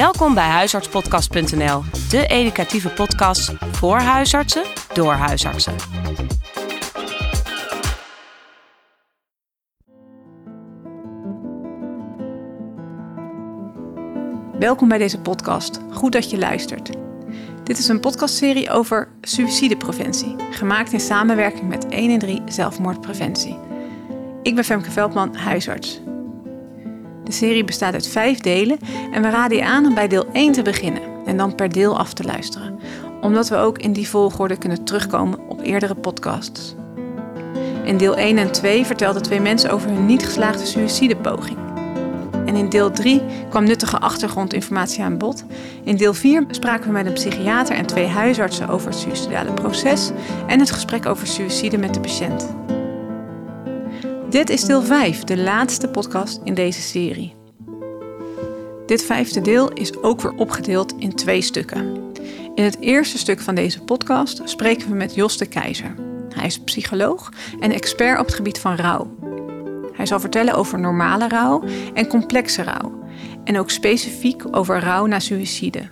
[0.00, 5.74] Welkom bij huisartspodcast.nl, de educatieve podcast voor huisartsen door huisartsen.
[14.58, 15.80] Welkom bij deze podcast.
[15.90, 16.90] Goed dat je luistert.
[17.64, 23.58] Dit is een podcastserie over suïcidepreventie, gemaakt in samenwerking met 1 en 3 zelfmoordpreventie.
[24.42, 26.00] Ik ben Femke Veldman, huisarts.
[27.30, 28.78] De serie bestaat uit vijf delen
[29.12, 31.98] en we raden je aan om bij deel 1 te beginnen en dan per deel
[31.98, 32.78] af te luisteren,
[33.20, 36.74] omdat we ook in die volgorde kunnen terugkomen op eerdere podcasts.
[37.84, 41.58] In deel 1 en 2 vertelden twee mensen over hun niet geslaagde suïcidepoging.
[42.46, 45.44] En in deel 3 kwam nuttige achtergrondinformatie aan bod.
[45.84, 50.10] In deel 4 spraken we met een psychiater en twee huisartsen over het suïcidale proces
[50.46, 52.54] en het gesprek over suïcide met de patiënt.
[54.30, 57.34] Dit is deel 5, de laatste podcast in deze serie.
[58.86, 62.12] Dit vijfde deel is ook weer opgedeeld in twee stukken.
[62.54, 65.94] In het eerste stuk van deze podcast spreken we met Jos de Keizer.
[66.34, 69.16] Hij is psycholoog en expert op het gebied van rouw.
[69.92, 71.62] Hij zal vertellen over normale rouw
[71.94, 72.98] en complexe rouw.
[73.44, 75.88] En ook specifiek over rouw na suïcide.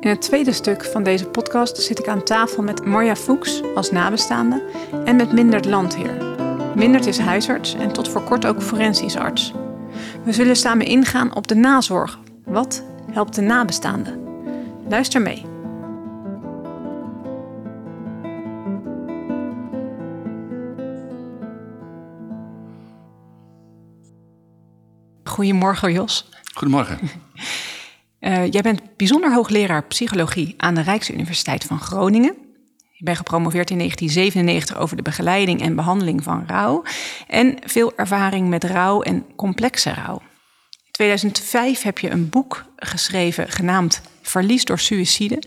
[0.00, 3.90] In het tweede stuk van deze podcast zit ik aan tafel met Marja Fuchs als
[3.90, 4.62] nabestaande
[5.04, 6.31] en met Mindert Landheer.
[6.74, 9.52] Mindert is huisarts en tot voor kort ook forensisch arts.
[10.24, 12.18] We zullen samen ingaan op de nazorg.
[12.44, 14.18] Wat helpt de nabestaande?
[14.88, 15.44] Luister mee.
[25.24, 26.28] Goedemorgen, Jos.
[26.54, 26.98] Goedemorgen.
[28.20, 32.51] Uh, jij bent bijzonder hoogleraar psychologie aan de Rijksuniversiteit van Groningen.
[33.02, 36.82] Je bent gepromoveerd in 1997 over de begeleiding en behandeling van rouw.
[37.28, 40.22] En veel ervaring met rouw en complexe rouw.
[40.70, 45.42] In 2005 heb je een boek geschreven genaamd Verlies door suïcide.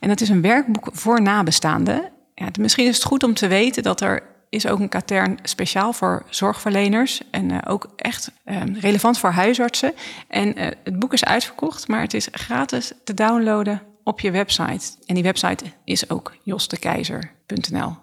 [0.00, 2.10] En dat is een werkboek voor nabestaanden.
[2.34, 5.92] Ja, misschien is het goed om te weten dat er is ook een katern speciaal
[5.92, 9.92] voor zorgverleners en uh, ook echt uh, relevant voor huisartsen.
[10.28, 14.92] En uh, het boek is uitverkocht, maar het is gratis te downloaden op je website.
[15.06, 17.96] En die website is ook jostekeizer.nl.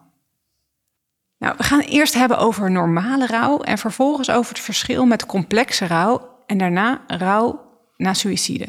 [1.38, 5.88] Nou, we gaan eerst hebben over normale rouw en vervolgens over het verschil met complexe
[5.88, 8.68] rouw en daarna rouw na suïcide.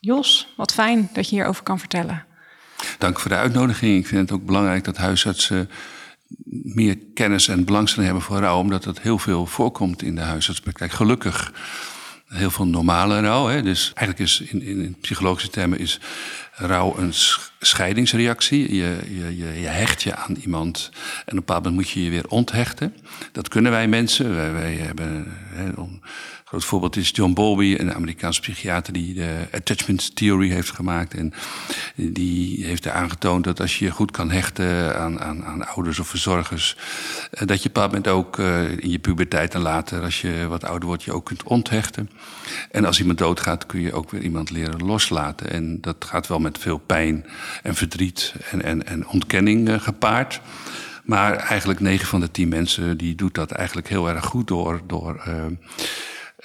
[0.00, 2.24] Jos, wat fijn dat je hierover kan vertellen.
[2.98, 3.98] Dank voor de uitnodiging.
[3.98, 5.70] Ik vind het ook belangrijk dat huisartsen
[6.62, 10.92] meer kennis en belangstelling hebben voor rouw, omdat het heel veel voorkomt in de huisartspraktijk.
[10.92, 11.52] Gelukkig
[12.28, 13.46] heel veel normale rouw.
[13.46, 13.62] Hè.
[13.62, 16.00] Dus eigenlijk is in, in, psychologische termen is
[16.52, 17.12] rouw een
[17.60, 18.74] scheidingsreactie.
[18.74, 22.10] Je, je, je, hecht je aan iemand en op een bepaald moment moet je je
[22.10, 22.94] weer onthechten.
[23.32, 24.34] Dat kunnen wij mensen.
[24.54, 25.70] Wij, hebben, hè,
[26.48, 31.14] groot voorbeeld is John Bowlby, een Amerikaanse psychiater die de attachment theory heeft gemaakt.
[31.14, 31.32] En
[31.94, 36.76] die heeft aangetoond dat als je goed kan hechten aan, aan, aan ouders of verzorgers,
[37.30, 40.46] eh, dat je op een moment ook uh, in je puberteit en later, als je
[40.48, 42.10] wat ouder wordt, je ook kunt onthechten.
[42.70, 45.50] En als iemand doodgaat, kun je ook weer iemand leren loslaten.
[45.50, 47.26] En dat gaat wel met veel pijn
[47.62, 50.40] en verdriet en, en, en ontkenning uh, gepaard.
[51.04, 54.80] Maar eigenlijk 9 van de 10 mensen die doet dat eigenlijk heel erg goed door,
[54.86, 55.22] door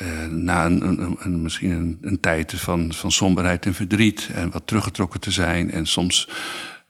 [0.01, 5.31] uh, na een, misschien een, tijd van, van somberheid en verdriet en wat teruggetrokken te
[5.31, 6.29] zijn en soms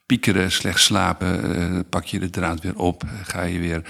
[0.06, 3.82] piekeren, slecht slapen, pak je de draad weer op, ga je weer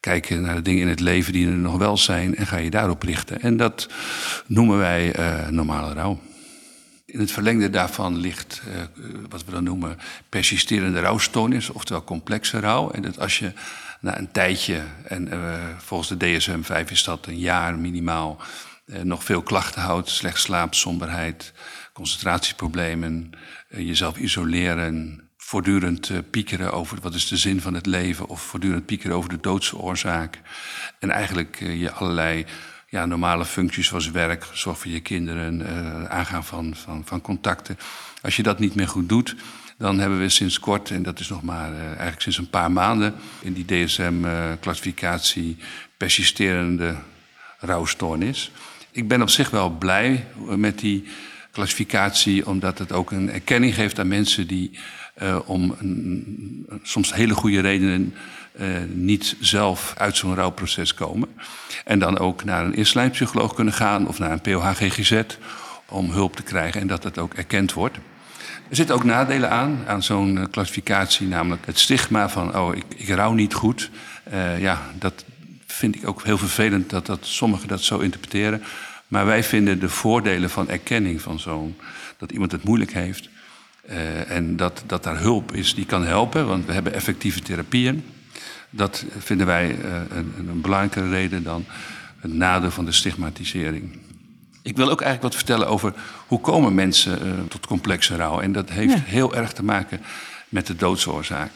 [0.00, 2.70] kijken naar de dingen in het leven die er nog wel zijn en ga je
[2.70, 3.40] daarop richten.
[3.40, 3.88] En dat
[4.46, 5.14] noemen wij
[5.50, 6.20] normale rouw.
[7.06, 8.62] In het verlengde daarvan ligt
[9.28, 12.90] wat we dan noemen persisterende rouwstoornis, oftewel complexe rouw.
[12.90, 13.52] En dat als je
[14.02, 18.40] na een tijdje, en uh, volgens de DSM-5 is dat een jaar minimaal,
[18.86, 21.52] uh, nog veel klachten houdt, slecht slaap, somberheid,
[21.92, 23.30] concentratieproblemen,
[23.68, 29.16] jezelf isoleren, voortdurend piekeren over wat is de zin van het leven, of voortdurend piekeren
[29.16, 30.40] over de doodsoorzaak.
[30.98, 32.46] En eigenlijk je allerlei
[32.88, 37.78] ja, normale functies zoals werk, zorg voor je kinderen, aangaan van, van, van contacten.
[38.22, 39.36] Als je dat niet meer goed doet,
[39.82, 42.72] dan hebben we sinds kort, en dat is nog maar uh, eigenlijk sinds een paar
[42.72, 45.64] maanden, in die DSM-classificatie uh,
[45.96, 46.94] persisterende
[47.58, 48.50] rouwstoornis.
[48.90, 50.26] Ik ben op zich wel blij
[50.56, 51.04] met die
[51.50, 54.78] klassificatie, omdat het ook een erkenning geeft aan mensen die
[55.44, 55.76] om
[56.82, 58.14] soms hele goede redenen
[58.86, 61.28] niet zelf uit zo'n rouwproces komen.
[61.84, 65.22] En dan ook naar een eerstlijnpsycholoog kunnen gaan of naar een POH-GGZ
[65.88, 67.98] om hulp te krijgen en dat dat ook erkend wordt.
[68.68, 72.84] Er zitten ook nadelen aan, aan zo'n uh, klassificatie, namelijk het stigma van, oh, ik,
[72.96, 73.90] ik rouw niet goed.
[74.32, 75.24] Uh, ja, dat
[75.66, 78.62] vind ik ook heel vervelend dat, dat sommigen dat zo interpreteren.
[79.08, 81.76] Maar wij vinden de voordelen van erkenning van zo'n...
[82.16, 83.30] dat iemand het moeilijk heeft...
[83.90, 88.04] Uh, en dat, dat daar hulp is die kan helpen, want we hebben effectieve therapieën.
[88.70, 89.76] Dat vinden wij
[90.10, 91.64] een, een belangrijke reden dan
[92.20, 93.98] het nadeel van de stigmatisering.
[94.62, 95.94] Ik wil ook eigenlijk wat vertellen over
[96.26, 98.40] hoe komen mensen uh, tot complexe rouw.
[98.40, 98.98] En dat heeft ja.
[99.04, 100.00] heel erg te maken
[100.48, 101.50] met de doodsoorzaak.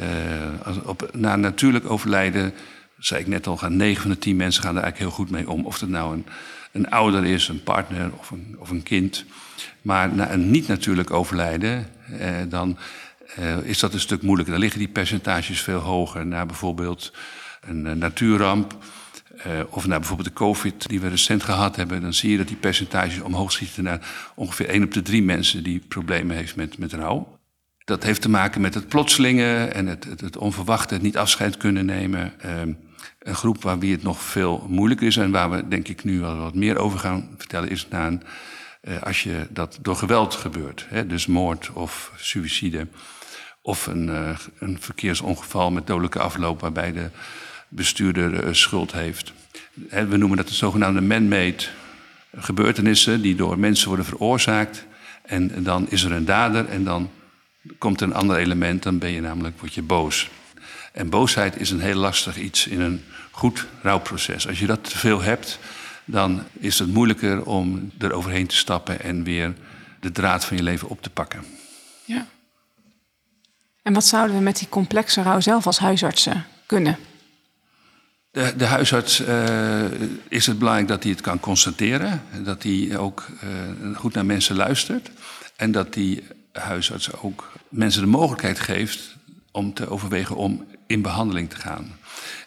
[0.00, 2.54] Uh, op, na natuurlijk overlijden,
[2.98, 5.34] zei ik net al, gaan 9 van de 10 mensen gaan er eigenlijk heel goed
[5.34, 5.66] mee om.
[5.66, 6.26] Of het nou een,
[6.72, 9.24] een ouder is, een partner of een, of een kind.
[9.82, 11.86] Maar na een niet-natuurlijk overlijden,
[12.18, 12.78] eh, dan
[13.62, 14.52] is dat een stuk moeilijker.
[14.52, 16.26] Dan liggen die percentages veel hoger.
[16.26, 17.12] Na bijvoorbeeld
[17.60, 18.76] een, een natuurramp
[19.46, 22.48] uh, of naar bijvoorbeeld de COVID die we recent gehad hebben, dan zie je dat
[22.48, 26.78] die percentages omhoog schieten naar ongeveer 1 op de 3 mensen die problemen heeft met,
[26.78, 27.38] met rouw.
[27.84, 31.86] Dat heeft te maken met het plotselinge en het, het, onverwachte, het niet afscheid kunnen
[31.86, 32.32] nemen.
[32.44, 32.74] Uh,
[33.18, 36.20] een groep waar wie het nog veel moeilijker is en waar we denk ik nu
[36.20, 38.22] wel wat meer over gaan vertellen, is na een,
[38.82, 40.86] uh, als je dat door geweld gebeurt.
[40.88, 42.86] Hè, dus moord of suïcide.
[43.62, 47.10] Of een, uh, een verkeersongeval met dodelijke afloop waarbij de
[47.74, 49.32] bestuurder uh, schuld heeft.
[49.88, 51.64] We noemen dat de zogenaamde man-made
[52.36, 54.84] gebeurtenissen die door mensen worden veroorzaakt.
[55.22, 57.10] En dan is er een dader en dan
[57.78, 60.30] komt een ander element, dan ben je namelijk, word je boos.
[60.92, 64.48] En boosheid is een heel lastig iets in een goed rouwproces.
[64.48, 65.58] Als je dat te veel hebt,
[66.04, 69.54] dan is het moeilijker om er overheen te stappen en weer
[70.00, 71.44] de draad van je leven op te pakken.
[72.04, 72.26] Ja.
[73.82, 76.98] En wat zouden we met die complexe rouw zelf als huisartsen kunnen?
[78.34, 79.84] De, de huisarts uh,
[80.28, 82.22] is het belangrijk dat hij het kan constateren.
[82.42, 85.10] Dat hij ook uh, goed naar mensen luistert.
[85.56, 86.22] En dat die
[86.52, 89.16] huisarts ook mensen de mogelijkheid geeft
[89.50, 91.96] om te overwegen om in behandeling te gaan.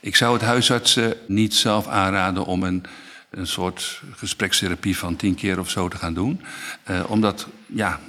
[0.01, 2.83] Ik zou het huisartsen niet zelf aanraden om een,
[3.29, 6.41] een soort gesprekstherapie van tien keer of zo te gaan doen.
[6.89, 7.99] Uh, omdat, ja,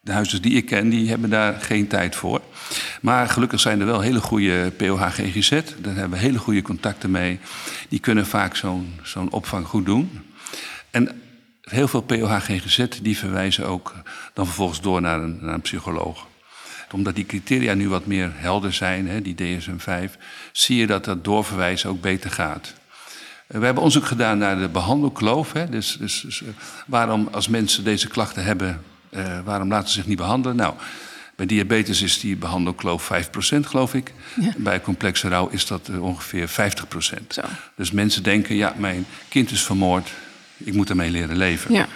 [0.00, 2.40] de huisartsen die ik ken, die hebben daar geen tijd voor.
[3.00, 5.50] Maar gelukkig zijn er wel hele goede POH-GGZ.
[5.50, 7.40] Daar hebben we hele goede contacten mee.
[7.88, 10.22] Die kunnen vaak zo'n zo'n opvang goed doen.
[10.90, 11.22] En
[11.60, 13.94] heel veel POH-GGZ die verwijzen ook
[14.34, 16.26] dan vervolgens door naar een, naar een psycholoog.
[16.92, 20.16] Omdat die criteria nu wat meer helder zijn, hè, die DSM-5,
[20.52, 22.74] zie je dat dat doorverwijzen ook beter gaat.
[23.46, 25.52] We hebben onderzoek gedaan naar de behandelkloof.
[25.52, 25.68] Hè.
[25.68, 26.42] Dus, dus, dus
[26.86, 30.56] waarom als mensen deze klachten hebben, uh, waarom laten ze zich niet behandelen?
[30.56, 30.74] Nou,
[31.36, 33.16] bij diabetes is die behandelkloof 5%
[33.60, 34.12] geloof ik.
[34.40, 34.52] Ja.
[34.56, 36.52] Bij complexe rouw is dat uh, ongeveer 50%.
[37.28, 37.42] Zo.
[37.74, 40.12] Dus mensen denken, ja, mijn kind is vermoord.
[40.56, 41.74] Ik moet ermee leren leven.
[41.74, 41.88] Ja.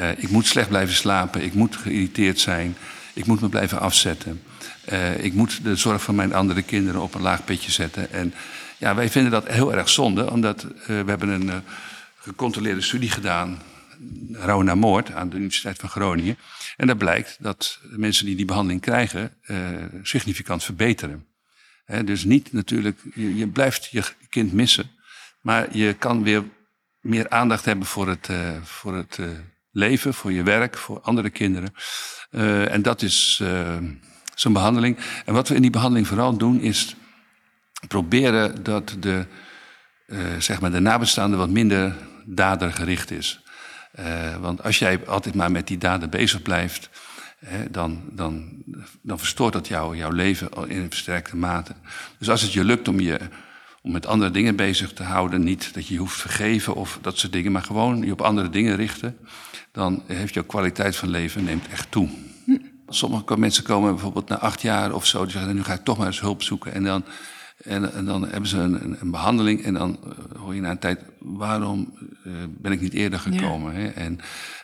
[0.00, 1.42] Uh, ik moet slecht blijven slapen.
[1.42, 2.76] Ik moet geïrriteerd zijn.
[3.12, 4.42] Ik moet me blijven afzetten.
[5.18, 8.12] ik moet de zorg van mijn andere kinderen op een laag pitje zetten.
[8.12, 8.34] En
[8.78, 10.30] ja, wij vinden dat heel erg zonde.
[10.30, 11.62] Omdat we hebben een
[12.18, 13.62] gecontroleerde studie gedaan
[14.32, 16.38] rouw na moord aan de Universiteit van Groningen.
[16.76, 19.58] En daar blijkt dat de mensen die die behandeling krijgen uh,
[20.02, 21.26] significant verbeteren.
[22.04, 24.90] Dus niet natuurlijk, je, je, blijft je kind missen,
[25.40, 26.44] maar je kan weer
[27.00, 29.26] meer aandacht hebben voor het, uh, voor het uh,
[29.70, 31.74] leven, voor je werk, voor andere kinderen.
[32.70, 33.42] en dat is
[34.34, 34.98] zo'n behandeling.
[35.24, 36.96] En wat we in die behandeling vooral doen is
[37.88, 39.26] proberen dat de,
[40.38, 43.43] zeg maar de nabestaande wat minder dadergericht is.
[44.00, 46.88] Uh, want als jij altijd maar met die daden bezig blijft,
[47.38, 48.62] hè, dan, dan,
[49.00, 51.74] dan verstoort dat jou, jouw leven in een versterkte mate.
[52.18, 53.18] Dus als het je lukt om je
[53.82, 57.18] om met andere dingen bezig te houden, niet dat je je hoeft vergeven of dat
[57.18, 59.16] soort dingen, maar gewoon je op andere dingen richten,
[59.72, 62.08] dan heeft jouw kwaliteit van leven neemt echt toe.
[62.88, 65.98] Sommige mensen komen bijvoorbeeld na acht jaar of zo, die zeggen, nu ga ik toch
[65.98, 66.72] maar eens hulp zoeken.
[66.72, 67.04] En dan
[67.62, 70.78] en, en, dan hebben ze een, een, behandeling en dan uh, hoor je na een
[70.78, 71.92] tijd, waarom
[72.26, 73.72] uh, ben ik niet eerder gekomen?
[73.72, 73.78] Ja.
[73.78, 73.88] Hè?
[73.88, 74.18] En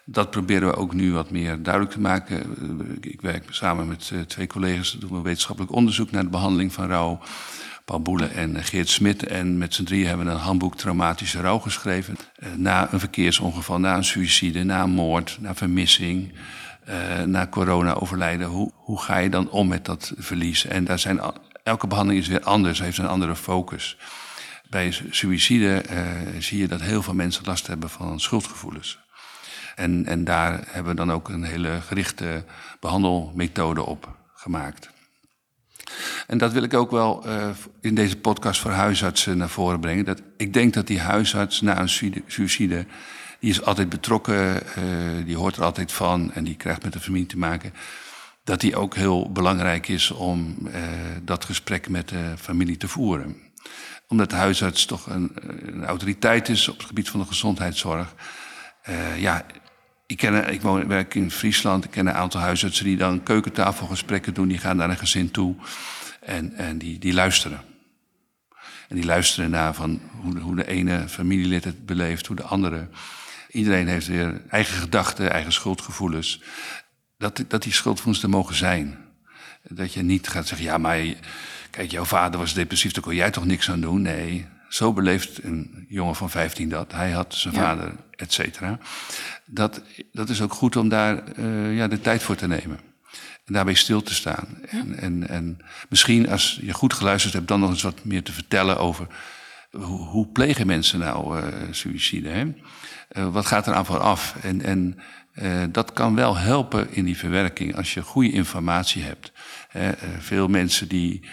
[0.04, 2.42] dat proberen we ook nu wat meer duidelijk te maken.
[2.62, 6.86] Uh, ik werk samen met twee collega's, doen we wetenschappelijk onderzoek naar de behandeling van
[6.88, 7.20] rouw.
[7.84, 9.26] Paul Boelen en Geert Smit.
[9.26, 12.16] En met z'n drieën hebben we een handboek traumatische rouw geschreven.
[12.56, 16.32] na een verkeersongeval, na een suïcide, na een moord, na vermissing.
[17.26, 20.66] na corona-overlijden, hoe, hoe ga je dan om met dat verlies?
[20.66, 21.20] En daar zijn
[21.62, 23.96] elke behandeling is weer anders, heeft een andere focus.
[24.68, 26.06] Bij suïcide uh,
[26.38, 28.98] zie je dat heel veel mensen last hebben van schuldgevoelens.
[29.74, 32.44] En, en daar hebben we dan ook een hele gerichte
[32.80, 34.90] behandelmethode op gemaakt.
[36.26, 37.48] En dat wil ik ook wel uh,
[37.80, 40.04] in deze podcast voor huisartsen naar voren brengen.
[40.04, 41.88] Dat ik denk dat die huisarts na een
[42.26, 42.86] suïcide,
[43.38, 47.00] die is altijd betrokken, uh, die hoort er altijd van en die krijgt met de
[47.00, 47.72] familie te maken
[48.50, 50.74] dat die ook heel belangrijk is om uh,
[51.22, 53.36] dat gesprek met de familie te voeren.
[54.08, 55.32] omdat de huisarts toch een,
[55.66, 58.14] een autoriteit is op het gebied van de gezondheidszorg.
[58.88, 59.44] Uh, ja,
[60.06, 61.84] ik, ken, ik woon, werk in Friesland.
[61.84, 64.48] Ik ken een aantal huisartsen die dan keukentafelgesprekken doen.
[64.48, 65.54] Die gaan naar een gezin toe
[66.20, 67.60] en, en die, die luisteren.
[68.88, 72.88] En die luisteren naar van hoe, hoe de ene familielid het beleeft, hoe de andere.
[73.50, 76.42] Iedereen heeft weer eigen gedachten, eigen schuldgevoelens.
[77.20, 78.98] Dat, dat die schuldgevoelens er mogen zijn.
[79.68, 80.98] Dat je niet gaat zeggen, ja, maar
[81.70, 84.02] kijk, jouw vader was depressief, daar kon jij toch niks aan doen?
[84.02, 86.92] Nee, zo beleeft een jongen van 15 dat.
[86.92, 88.78] Hij had zijn vader, et cetera.
[89.44, 92.80] Dat, dat is ook goed om daar uh, ja, de tijd voor te nemen.
[93.44, 94.58] En daarbij stil te staan.
[94.66, 95.58] En, en, en,
[95.88, 99.06] misschien als je goed geluisterd hebt, dan nog eens wat meer te vertellen over
[99.70, 102.28] hoe, hoe plegen mensen nou uh, suïcide.
[102.28, 102.52] Hè?
[103.12, 104.36] Uh, wat gaat er aan vooraf?
[104.42, 104.98] En, en
[105.72, 109.32] dat kan wel helpen in die verwerking als je goede informatie hebt.
[110.18, 111.28] veel mensen die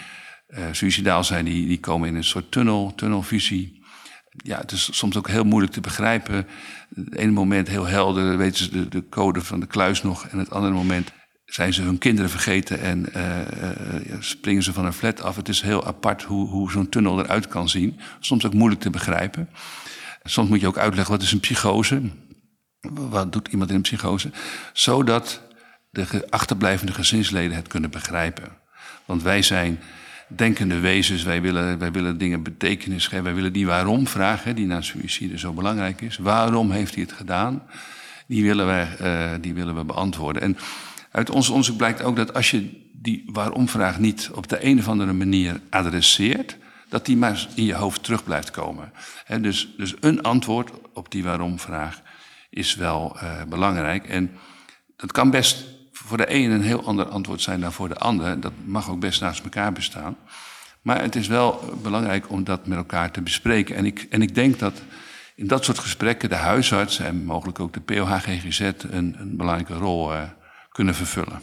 [0.72, 3.84] suicidaal zijn, die, die komen in een soort tunnel, tunnelvisie.
[4.30, 6.48] Ja, het is soms ook heel moeilijk te begrijpen.
[6.96, 10.28] Het ene moment heel helder, weten ze de, de code van de kluis nog.
[10.28, 11.12] En het andere moment
[11.46, 13.06] zijn ze hun kinderen vergeten en
[14.20, 15.36] springen ze van een flat af.
[15.36, 18.00] Het is heel apart hoe, hoe zo'n tunnel eruit kan zien.
[18.20, 19.50] Soms ook moeilijk te begrijpen.
[20.30, 22.02] Soms moet je ook uitleggen wat is een psychose.
[22.90, 24.32] Wat doet iemand in een psychose?
[24.74, 25.42] Zodat
[25.90, 28.58] de achterblijvende gezinsleden het kunnen begrijpen.
[29.06, 29.80] Want wij zijn
[30.28, 31.24] denkende wezens.
[31.24, 33.24] Wij willen, wij willen dingen betekenis geven.
[33.24, 36.18] Wij willen die waarom vragen, die naar suïcide zo belangrijk is.
[36.18, 37.64] Waarom heeft hij het gedaan?
[38.28, 40.42] Die willen, wij, uh, die willen we beantwoorden.
[40.42, 40.58] En
[41.12, 44.88] uit ons onderzoek blijkt ook dat als je die waarom-vraag niet op de een of
[44.88, 46.58] andere manier adresseert,
[46.90, 48.92] dat die maar in je hoofd terug blijft komen.
[49.42, 52.02] Dus, dus een antwoord op die waarom-vraag
[52.50, 54.08] is wel uh, belangrijk.
[54.08, 54.32] En
[54.96, 58.40] dat kan best voor de een een heel ander antwoord zijn dan voor de ander.
[58.40, 60.18] Dat mag ook best naast elkaar bestaan.
[60.82, 63.76] Maar het is wel belangrijk om dat met elkaar te bespreken.
[63.76, 64.82] En ik, en ik denk dat
[65.36, 70.14] in dat soort gesprekken de huisarts en mogelijk ook de POH-GGZ een, een belangrijke rol
[70.14, 70.22] uh,
[70.72, 71.42] kunnen vervullen.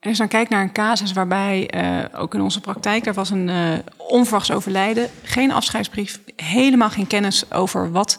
[0.00, 3.14] En als je dan kijkt naar een casus waarbij uh, ook in onze praktijk er
[3.14, 8.18] was een uh, onverwachts overlijden, geen afscheidsbrief, helemaal geen kennis over wat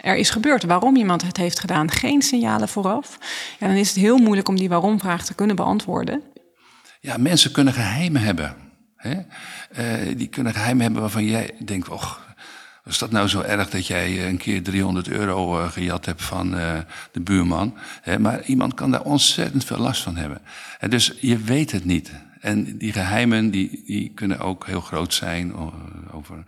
[0.00, 3.18] er is gebeurd, waarom iemand het heeft gedaan, geen signalen vooraf.
[3.58, 6.22] Ja, dan is het heel moeilijk om die waarom-vraag te kunnen beantwoorden.
[7.00, 8.56] Ja, mensen kunnen geheimen hebben.
[8.96, 9.14] Hè?
[9.78, 12.31] Uh, die kunnen geheimen hebben waarvan jij denkt, och,
[12.82, 16.54] was dat nou zo erg dat jij een keer 300 euro uh, gejat hebt van
[16.54, 16.78] uh,
[17.12, 17.74] de buurman?
[18.18, 20.40] Maar iemand kan daar ontzettend veel last van hebben.
[20.78, 22.12] En dus je weet het niet.
[22.40, 25.54] En die geheimen die, die kunnen ook heel groot zijn
[26.10, 26.44] over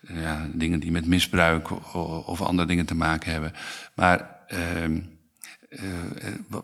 [0.00, 1.94] ja, dingen die met misbruik
[2.26, 3.52] of andere dingen te maken hebben.
[3.94, 5.00] Maar uh,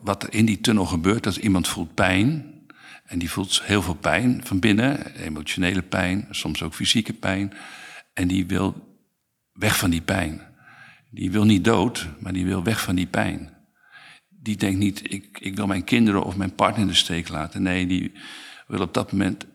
[0.03, 2.51] wat er in die tunnel gebeurt, dat iemand voelt pijn.
[3.05, 7.53] En die voelt heel veel pijn van binnen, emotionele pijn, soms ook fysieke pijn.
[8.13, 8.97] En die wil
[9.53, 10.41] weg van die pijn.
[11.11, 13.51] Die wil niet dood, maar die wil weg van die pijn.
[14.29, 17.63] Die denkt niet, ik, ik wil mijn kinderen of mijn partner in de steek laten.
[17.63, 18.13] Nee, die
[18.67, 19.47] wil op dat moment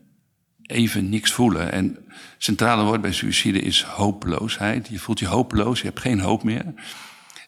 [0.61, 1.71] even niks voelen.
[1.71, 1.97] En
[2.37, 4.87] centrale woord bij suïcide is hopeloosheid.
[4.87, 6.73] Je voelt je hopeloos, je hebt geen hoop meer.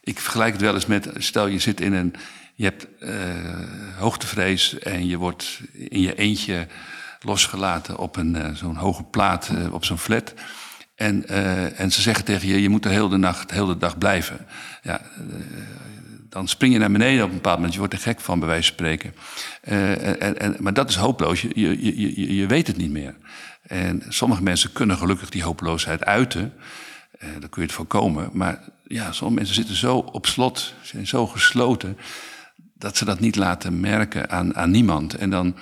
[0.04, 2.16] Ik vergelijk het wel eens met, stel je zit in een,
[2.56, 6.68] je hebt uh, hoogtevrees en je wordt in je eentje
[7.22, 10.34] losgelaten op een uh, zo'n hoge plaat uh, op zo'n flat.
[11.00, 11.28] En,
[11.78, 14.46] en ze zeggen tegen je, je moet de hele nacht, de hele dag blijven.
[14.82, 15.02] Ja,
[16.30, 17.74] dan spring je naar beneden op een bepaald moment.
[17.74, 19.14] Je wordt er gek van, bij wijze van spreken.
[19.64, 21.42] Uh, en, en, maar dat is hopeloos.
[21.42, 23.16] Je, je, je, je weet het niet meer.
[23.62, 26.54] En sommige mensen kunnen gelukkig die hopeloosheid uiten.
[27.20, 28.30] Dan kun je het voorkomen.
[28.34, 31.98] Maar ja, sommige mensen zitten zo op slot, zijn zo gesloten,
[32.74, 35.14] dat ze dat niet laten merken aan, aan niemand.
[35.14, 35.56] En dan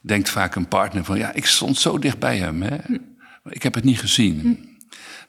[0.00, 2.62] denkt vaak een partner van, ja, ik stond zo dicht bij hem.
[2.62, 2.76] Hè?
[3.42, 4.67] Maar ik heb het niet gezien.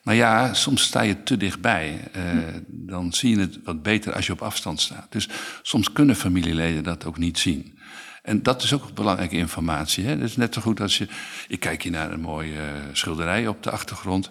[0.02, 0.08] Hm.
[0.08, 2.00] Maar ja, soms sta je te dichtbij.
[2.16, 2.22] Uh,
[2.66, 5.12] dan zie je het wat beter als je op afstand staat.
[5.12, 5.28] Dus
[5.62, 7.78] soms kunnen familieleden dat ook niet zien.
[8.22, 10.04] En dat is ook belangrijke informatie.
[10.04, 10.18] Hè?
[10.18, 11.08] Dat is net zo goed als je.
[11.48, 14.30] Ik kijk hier naar een mooie uh, schilderij op de achtergrond.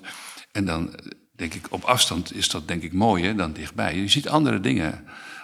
[0.51, 0.95] En dan
[1.35, 3.95] denk ik, op afstand is dat denk ik mooier dan dichtbij.
[3.95, 5.03] Je ziet andere dingen.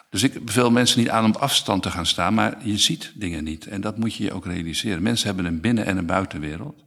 [0.09, 3.11] Dus ik beveel mensen niet aan om op afstand te gaan staan, maar je ziet
[3.15, 3.67] dingen niet.
[3.67, 5.03] En dat moet je je ook realiseren.
[5.03, 6.84] Mensen hebben een binnen- en een buitenwereld.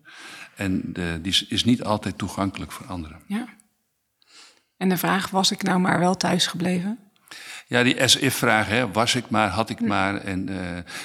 [0.58, 3.20] En de, die is niet altijd toegankelijk voor anderen.
[3.26, 3.46] Ja.
[4.76, 6.98] En de vraag, was ik nou maar wel thuis gebleven?
[7.66, 10.16] Ja, die as-if-vraag, was ik maar, had ik maar.
[10.16, 10.58] En uh,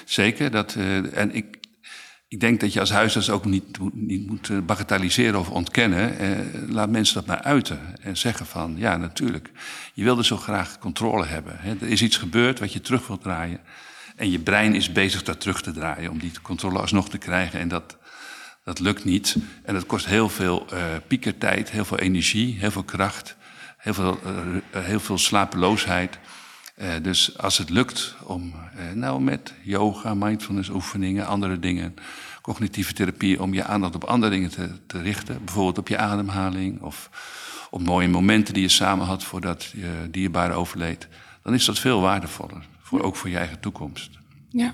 [0.06, 1.58] zeker, dat, uh, en ik,
[2.28, 6.16] ik denk dat je als huisarts ook niet, niet moet bagatelliseren of ontkennen.
[6.70, 9.50] Laat mensen dat maar uiten en zeggen van, ja, natuurlijk.
[9.94, 11.56] Je wilde zo graag controle hebben.
[11.60, 11.76] Hè.
[11.82, 13.60] Er is iets gebeurd wat je terug wilt draaien.
[14.16, 17.60] En je brein is bezig dat terug te draaien om die controle alsnog te krijgen.
[17.60, 17.98] En dat,
[18.64, 19.36] Dat lukt niet.
[19.64, 23.36] En dat kost heel veel uh, piekertijd, heel veel energie, heel veel kracht,
[23.78, 26.20] heel veel, uh, heel veel slapeloosheid.
[26.78, 28.54] Uh, dus als het lukt om
[28.94, 31.96] nou met yoga, mindfulness oefeningen, andere dingen,
[32.42, 36.82] cognitieve therapie, om je aandacht op andere dingen te, te richten, bijvoorbeeld op je ademhaling
[36.82, 37.10] of
[37.70, 41.08] op mooie momenten die je samen had voordat je dierbare overleed,
[41.44, 44.10] dan is dat veel waardevoller, voor, ook voor je eigen toekomst.
[44.50, 44.74] Ja.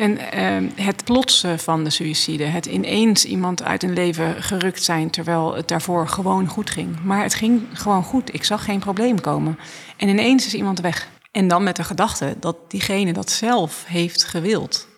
[0.00, 5.10] En uh, het plotsen van de suïcide, het ineens iemand uit een leven gerukt zijn
[5.10, 7.02] terwijl het daarvoor gewoon goed ging.
[7.04, 8.34] Maar het ging gewoon goed.
[8.34, 9.58] Ik zag geen probleem komen.
[9.96, 11.08] En ineens is iemand weg.
[11.32, 14.88] En dan met de gedachte dat diegene dat zelf heeft gewild.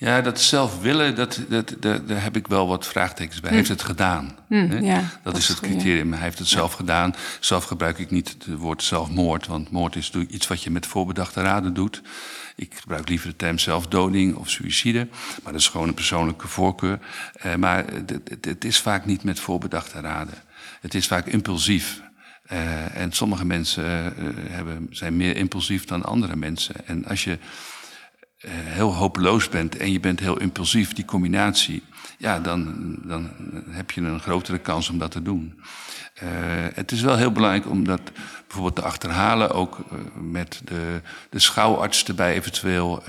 [0.00, 3.50] Ja, dat zelf willen, dat, dat, dat, daar heb ik wel wat vraagtekens bij.
[3.50, 3.66] Hij hm.
[3.66, 4.36] heeft het gedaan.
[4.48, 6.12] Hm, ja, dat, is het criterium.
[6.12, 7.14] Hij heeft het zelf gedaan.
[7.40, 11.42] Zelf gebruik ik niet het woord zelfmoord, want moord is iets wat je met voorbedachte
[11.42, 12.02] raden doet.
[12.56, 15.08] Ik gebruik liever de term zelfdoding of suïcide,
[15.42, 16.98] maar dat is gewoon een persoonlijke voorkeur.
[17.46, 17.84] Uh, maar
[18.40, 20.34] het, is vaak niet met voorbedachte raden.
[20.80, 22.00] Het is vaak impulsief.
[22.52, 26.74] Uh, en sommige mensen uh, hebben, zijn meer impulsief dan andere mensen.
[26.86, 27.38] En als je
[28.48, 31.82] heel hopeloos bent en je bent heel impulsief, die combinatie,
[32.18, 33.30] ja, dan, dan
[33.68, 35.60] heb je een grotere kans om dat te doen.
[36.22, 36.28] Uh,
[36.74, 38.00] het is wel heel belangrijk om dat
[38.46, 43.02] bijvoorbeeld te achterhalen, ook uh, met de, de schouwarts erbij eventueel,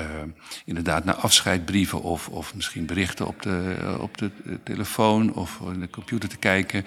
[0.66, 4.32] inderdaad naar afscheidbrieven of, of misschien berichten op de, op de
[4.64, 6.86] telefoon of in de computer te kijken.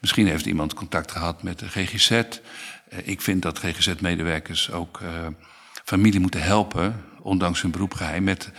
[0.00, 2.22] Misschien heeft iemand contact gehad met de GGZ.
[3.04, 5.00] ik vind dat GGZ-medewerkers ook
[5.84, 8.52] familie moeten helpen ondanks hun beroepgeheim, met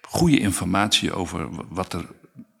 [0.00, 2.06] goede informatie over wat, er,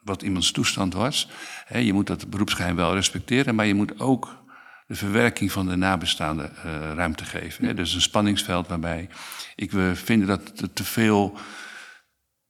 [0.02, 1.28] wat iemands toestand was.
[1.72, 4.38] je moet dat beroepsgeheim wel respecteren, maar je moet ook
[4.86, 7.64] de verwerking van de nabestaanden uh, ruimte geven.
[7.64, 9.08] He, dus een spanningsveld waarbij
[9.56, 11.38] ik we vinden dat te veel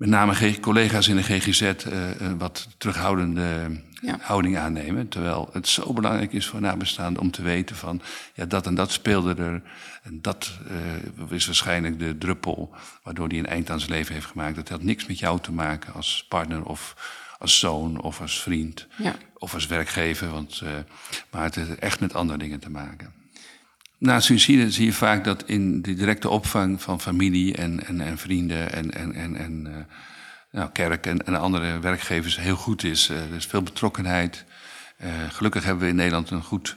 [0.00, 4.18] met name collega's in de GGZ uh, eh, eh, wat terughoudende ja.
[4.20, 5.08] houding aannemen.
[5.08, 8.00] Terwijl het zo belangrijk is voor nabestaanden om te weten van
[8.34, 9.62] ja, dat en dat speelde er.
[10.02, 10.58] En dat
[11.20, 14.56] uh, is waarschijnlijk de druppel waardoor hij een eind aan zijn leven heeft gemaakt.
[14.56, 16.96] Dat had niks met jou te maken als partner of
[17.38, 19.14] als zoon of als vriend ja.
[19.34, 20.30] of als werkgever.
[20.30, 20.70] Want, uh,
[21.30, 23.19] maar het heeft echt met andere dingen te maken.
[24.00, 28.18] Na suicide zie je vaak dat in de directe opvang van familie en, en, en
[28.18, 29.76] vrienden en, en, en, en uh,
[30.50, 33.10] nou, kerk en, andere werkgevers heel goed is.
[33.10, 34.44] Uh, er is veel betrokkenheid.
[35.02, 36.76] Uh, gelukkig hebben we in Nederland een goed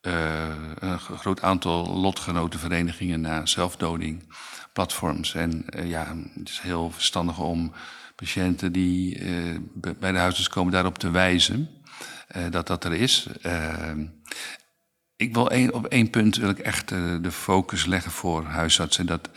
[0.00, 4.34] een groot aantal lotgenotenverenigingen na zelfdoding,
[4.72, 5.34] platforms.
[5.34, 7.72] En ja, het is heel verstandig om
[8.16, 9.22] patiënten die
[9.74, 11.68] bij de huisarts komen daarop te wijzen
[12.50, 13.26] dat dat er is.
[15.20, 19.06] Ik wil op één punt wil ik echt uh, de focus leggen voor huisartsen.
[19.06, 19.28] Dat,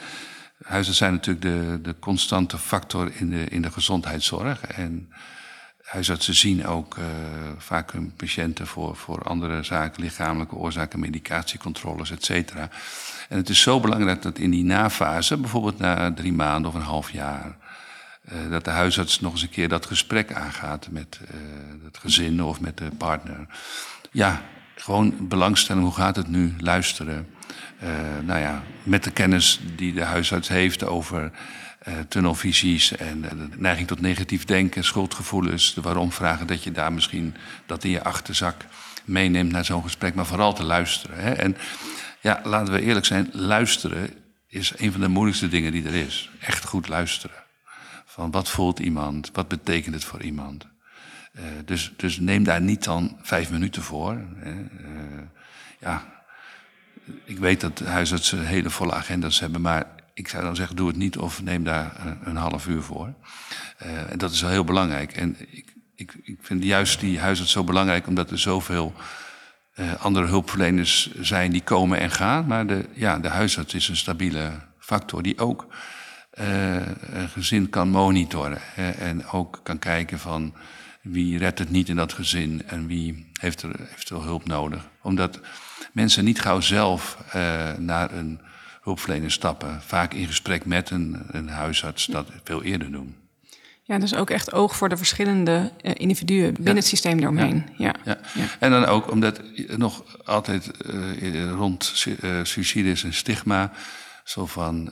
[0.64, 4.62] huisartsen zijn natuurlijk de, de constante factor in de, in de gezondheidszorg.
[4.66, 5.14] En
[5.84, 7.06] huisartsen zien ook uh,
[7.58, 12.70] vaak hun patiënten voor, voor andere zaken, lichamelijke oorzaken, medicatiecontroles, et cetera.
[13.30, 16.82] En het is zo belangrijk dat in die nafase, bijvoorbeeld na drie maanden of een
[16.82, 17.58] half jaar,
[18.32, 21.20] uh, dat de huisarts nog eens een keer dat gesprek aangaat met
[21.84, 23.48] het gezin of met de partner.
[24.12, 24.42] Ja,
[24.84, 27.28] gewoon belangstelling, hoe gaat het nu, luisteren.
[27.84, 27.90] Uh,
[28.24, 31.32] nou ja, met de kennis die de huisarts heeft over
[31.88, 37.36] uh, tunnelvisies en de neiging tot negatief denken, schuldgevoelens, de waarom-vragen, dat je daar misschien
[37.66, 38.66] dat in je achterzak
[39.06, 41.18] meeneemt naar zo'n gesprek, maar vooral te luisteren.
[41.18, 41.32] Hè?
[41.32, 41.58] En
[42.22, 44.10] ja, laten we eerlijk zijn, luisteren
[44.48, 46.30] is een van de moeilijkste dingen die er is.
[46.40, 47.44] Echt goed luisteren.
[48.06, 50.73] Van wat voelt iemand, wat betekent het voor iemand?
[51.40, 54.18] Uh, dus, dus neem daar niet dan vijf minuten voor.
[54.36, 54.52] Hè.
[54.52, 55.22] Uh,
[55.80, 56.04] ja,
[57.24, 60.98] ik weet dat huisartsen hele volle agenda's hebben, maar ik zou dan zeggen, doe het
[60.98, 63.14] niet of neem daar een, een half uur voor.
[64.10, 65.12] En dat is wel heel belangrijk.
[65.12, 68.94] En ik, ik, ik vind juist die huisarts zo belangrijk, omdat er zoveel
[70.00, 72.46] andere hulpverleners zijn die komen en gaan.
[72.46, 75.68] Maar de, ja, de huisarts is een stabiele factor die ook
[76.32, 78.60] een gezin kan monitoren.
[78.62, 80.54] Hè, en ook kan kijken van
[81.04, 84.90] wie redt het niet in dat gezin en wie heeft er eventueel hulp nodig.
[85.02, 85.40] Omdat
[85.92, 87.34] mensen niet gauw zelf uh,
[87.78, 88.40] naar een
[88.82, 89.82] hulpverlener stappen.
[89.82, 93.16] Vaak in gesprek met een, een huisarts dat veel eerder doen.
[93.84, 97.66] Ja, dus ook echt oog voor de verschillende uh, individuen binnen het systeem eromheen.
[97.78, 97.96] Ja.
[98.04, 98.18] Ja.
[98.34, 98.46] ja.
[98.60, 99.42] En dan ook omdat
[99.78, 100.72] nog altijd
[101.22, 101.92] uh, rond
[102.44, 103.72] suicide is een stigma.
[104.24, 104.90] Zo van,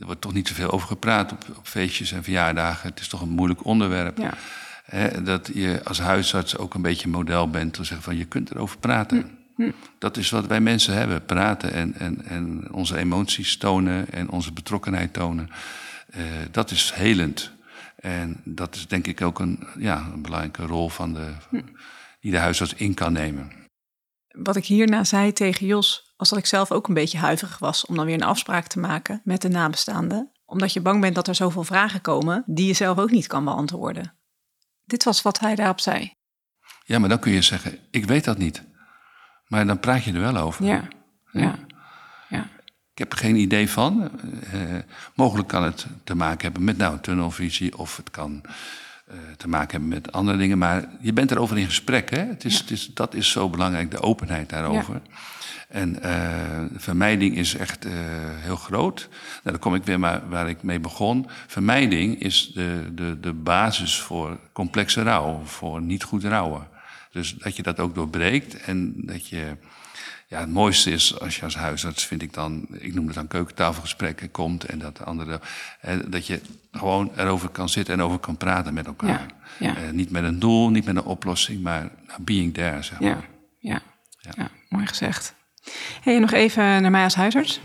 [0.00, 2.88] er wordt toch niet zoveel over gepraat op, op feestjes en verjaardagen.
[2.88, 4.18] Het is toch een moeilijk onderwerp.
[4.18, 4.34] Ja
[5.22, 7.74] dat je als huisarts ook een beetje model bent.
[7.74, 9.18] Te zeggen van je kunt erover praten.
[9.18, 9.62] Hm.
[9.62, 9.70] Hm.
[9.98, 11.24] Dat is wat wij mensen hebben.
[11.24, 15.50] Praten en, en, en onze emoties tonen en onze betrokkenheid tonen.
[16.16, 17.52] Uh, dat is helend.
[17.96, 21.32] En dat is denk ik ook een, ja, een belangrijke rol van de,
[22.20, 23.52] die de huisarts in kan nemen.
[24.28, 27.86] Wat ik hierna zei tegen Jos, was dat ik zelf ook een beetje huiverig was
[27.86, 30.30] om dan weer een afspraak te maken met de nabestaanden.
[30.44, 33.44] Omdat je bang bent dat er zoveel vragen komen die je zelf ook niet kan
[33.44, 34.14] beantwoorden.
[34.92, 36.12] Dit was wat hij daarop zei.
[36.84, 38.62] Ja, maar dan kun je zeggen, ik weet dat niet.
[39.46, 40.64] Maar dan praat je er wel over.
[40.64, 40.88] Ja,
[41.30, 41.58] ja,
[42.28, 42.48] ja.
[42.92, 44.10] Ik heb er geen idee van.
[44.54, 44.78] Uh,
[45.14, 48.40] mogelijk kan het te maken hebben met nou, tunnelvisie of het kan
[49.08, 50.58] uh, te maken hebben met andere dingen.
[50.58, 52.10] Maar je bent erover in gesprek.
[52.10, 52.24] Hè?
[52.24, 52.60] Het is, Ja.
[52.60, 55.02] het is, dat is zo belangrijk, de openheid daarover.
[55.72, 57.92] En uh, vermijding is echt uh,
[58.36, 59.08] heel groot.
[59.10, 61.26] Nou, dan kom ik weer maar waar ik mee begon.
[61.46, 66.68] Vermijding is de, de, de basis voor complexe rouw, voor niet goed rouwen.
[67.10, 69.56] Dus dat je dat ook doorbreekt en dat je
[70.32, 73.26] ja, het mooiste is als je als huisarts, vind ik dan, ik noem het dan
[73.26, 75.40] keukentafelgesprekken, komt en dat de andere,
[75.80, 76.40] eh, dat je
[76.72, 79.26] gewoon erover kan zitten en over kan praten met elkaar.
[79.58, 79.76] Ja, ja.
[79.76, 83.08] Eh, niet met een doel, niet met een oplossing, maar being there, zeg maar.
[83.08, 83.22] Ja,
[83.58, 83.82] ja,
[84.36, 84.50] ja.
[84.68, 85.34] mooi gezegd.
[86.00, 87.60] Hey, nog even naar mij als huisarts.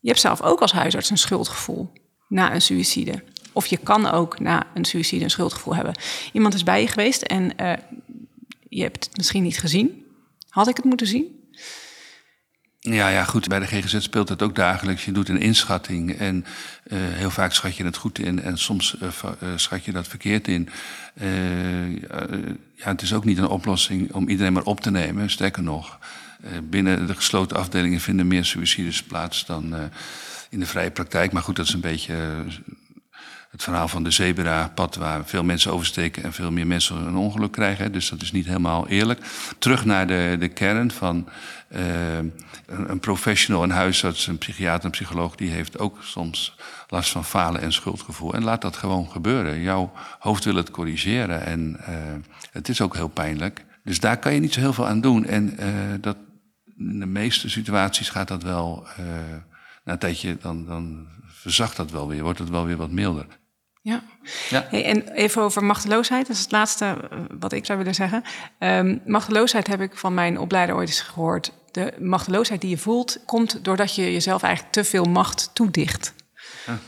[0.00, 1.92] Je hebt zelf ook als huisarts een schuldgevoel
[2.28, 3.24] na een suïcide.
[3.52, 5.94] Of je kan ook na een suïcide een schuldgevoel hebben.
[6.32, 7.72] Iemand is bij je geweest en uh,
[8.68, 10.04] je hebt het misschien niet gezien.
[10.48, 11.36] Had ik het moeten zien?
[12.80, 13.48] Ja, ja, goed.
[13.48, 15.04] Bij de GGZ speelt het ook dagelijks.
[15.04, 16.44] Je doet een inschatting en
[16.86, 19.08] uh, heel vaak schat je het goed in en soms uh,
[19.56, 20.68] schat je dat verkeerd in.
[22.74, 25.30] ja, het is ook niet een oplossing om iedereen maar op te nemen.
[25.30, 25.98] Sterker nog,
[26.62, 29.74] binnen de gesloten afdelingen vinden meer suicides plaats dan
[30.50, 31.32] in de vrije praktijk.
[31.32, 32.14] Maar goed, dat is een beetje
[33.50, 37.52] het verhaal van de zebra-pad waar veel mensen oversteken en veel meer mensen een ongeluk
[37.52, 37.92] krijgen.
[37.92, 39.20] Dus dat is niet helemaal eerlijk.
[39.58, 41.28] Terug naar de, de kern van
[42.66, 46.56] een, professional, een huisarts, een psychiater, een psycholoog, die heeft ook soms
[46.88, 48.34] last van falen en schuldgevoel.
[48.34, 49.60] En laat dat gewoon gebeuren.
[49.60, 51.76] Jouw hoofd wil het corrigeren en
[52.52, 53.64] het is ook heel pijnlijk.
[53.84, 55.24] Dus daar kan je niet zo heel veel aan doen.
[55.24, 55.56] En
[56.00, 56.16] dat,
[56.78, 58.86] in de meeste situaties gaat dat wel.
[59.84, 63.26] na een tijdje dan, dan verzacht dat wel weer, wordt het wel weer wat milder.
[63.82, 64.02] Ja.
[64.48, 64.66] ja.
[64.70, 66.96] Hey, en even over machteloosheid, dat is het laatste
[67.38, 68.22] wat ik zou willen zeggen.
[68.58, 71.52] Um, machteloosheid heb ik van mijn opleider ooit eens gehoord.
[71.70, 76.14] De machteloosheid die je voelt, komt doordat je jezelf eigenlijk te veel macht toedicht.
[76.66, 76.78] Ja.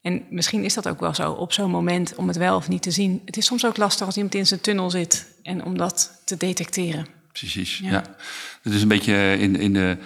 [0.00, 2.82] En misschien is dat ook wel zo op zo'n moment om het wel of niet
[2.82, 3.22] te zien.
[3.24, 6.36] Het is soms ook lastig als iemand in zijn tunnel zit en om dat te
[6.36, 7.06] detecteren.
[7.32, 7.90] Precies, ja.
[7.90, 8.04] ja.
[8.62, 9.98] Het is een beetje in, in de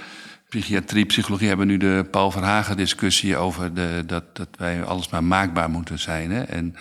[0.49, 5.25] psychiatrie, psychologie hebben nu de Paul Verhagen discussie over de, dat, dat wij alles maar
[5.25, 6.31] maakbaar moeten zijn.
[6.31, 6.43] Hè?
[6.43, 6.77] En,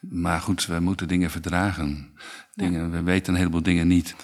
[0.00, 2.16] maar goed, we moeten dingen verdragen.
[2.54, 2.90] Dingen, ja.
[2.90, 4.14] We weten een heleboel dingen niet.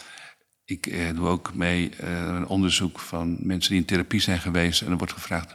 [0.64, 4.82] Ik eh, doe ook mee eh, een onderzoek van mensen die in therapie zijn geweest.
[4.82, 5.54] En er wordt gevraagd,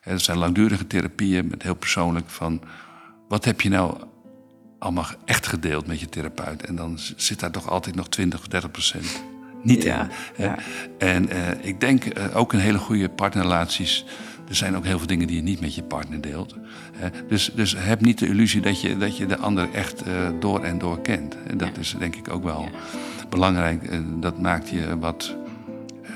[0.00, 2.62] hè, dat zijn langdurige therapieën, met heel persoonlijk van...
[3.28, 4.04] wat heb je nou
[4.78, 6.66] allemaal echt gedeeld met je therapeut?
[6.66, 9.22] En dan zit daar toch altijd nog 20 of 30 procent
[9.62, 10.44] niet ja, in.
[10.44, 10.58] Ja.
[10.98, 14.04] En uh, ik denk uh, ook in hele goede partnerrelaties.
[14.48, 16.54] Er zijn ook heel veel dingen die je niet met je partner deelt.
[16.54, 20.02] Uh, dus, dus heb niet de illusie dat je, dat je de ander echt
[20.40, 21.36] door en door kent.
[21.46, 21.80] En dat ja.
[21.80, 22.68] is denk ik ook wel
[23.28, 23.90] belangrijk.
[24.20, 25.36] dat maakt je wat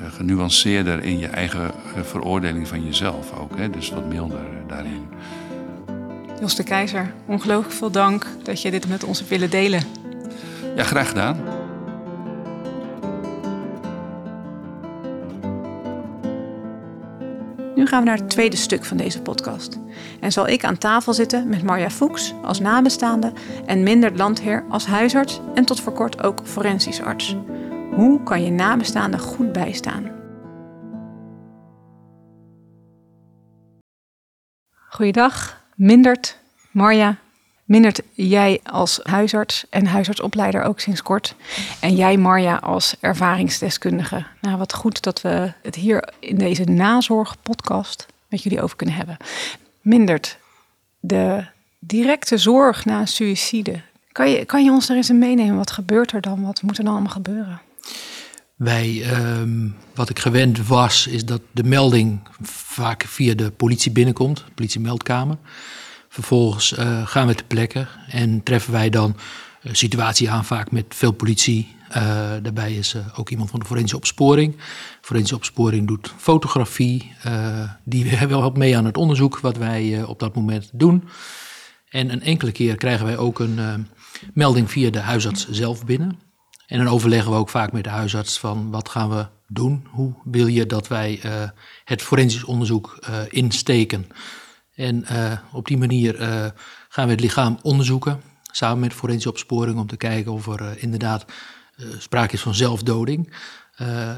[0.09, 1.70] genuanceerder in je eigen
[2.02, 3.56] veroordeling van jezelf ook.
[3.56, 3.70] Hè?
[3.70, 5.06] Dus wat milder daarin.
[6.40, 9.82] Jos de Keizer, ongelooflijk veel dank dat je dit met ons hebt willen delen.
[10.76, 11.56] Ja, graag gedaan.
[17.87, 19.79] Gaan we naar het tweede stuk van deze podcast.
[20.20, 23.33] En zal ik aan tafel zitten met Marja Fuchs als nabestaande
[23.66, 27.37] en Mindert Landheer als huisarts en tot voor kort ook forensisch arts.
[27.94, 30.11] Hoe kan je nabestaanden goed bijstaan?
[34.88, 36.38] Goeiedag, Mindert,
[36.70, 37.16] Marja.
[37.66, 41.35] Mindert, jij als huisarts en huisartsopleider ook sinds kort.
[41.81, 44.26] En jij, Marja, als ervaringsdeskundige.
[44.40, 49.16] Nou, wat goed dat we het hier in deze nazorgpodcast met jullie over kunnen hebben.
[49.81, 50.38] Mindert,
[51.00, 51.46] de
[51.79, 53.81] directe zorg na suïcide.
[54.12, 55.57] Kan je, kan je ons daar eens in meenemen?
[55.57, 56.42] Wat gebeurt er dan?
[56.42, 57.61] Wat moet er dan allemaal gebeuren?
[58.57, 59.05] Wij,
[59.40, 65.37] um, wat ik gewend was, is dat de melding vaak via de politie binnenkomt, politiemeldkamer.
[66.16, 69.16] Vervolgens uh, gaan we ter plekke en treffen wij dan
[69.62, 71.74] een situatie aan, vaak met veel politie.
[71.88, 71.96] Uh,
[72.42, 74.57] daarbij is ook iemand van de forensische opsporing.
[75.00, 77.12] Forensische opsporing doet fotografie.
[77.85, 81.09] die helpt mee aan het onderzoek wat wij op dat moment doen.
[81.88, 83.88] En een enkele keer krijgen wij ook een
[84.35, 86.18] melding via de huisarts zelf binnen.
[86.66, 89.87] En dan overleggen we ook vaak met de huisarts van wat gaan we doen?
[89.90, 91.20] Hoe wil je dat wij
[91.85, 92.98] het forensisch onderzoek
[93.29, 94.07] insteken?
[94.76, 96.46] En uh, op die manier uh,
[96.88, 98.20] gaan we het lichaam onderzoeken.
[98.50, 101.24] samen met forensische opsporing om te kijken of er inderdaad
[101.98, 103.32] sprake is van zelfdoding.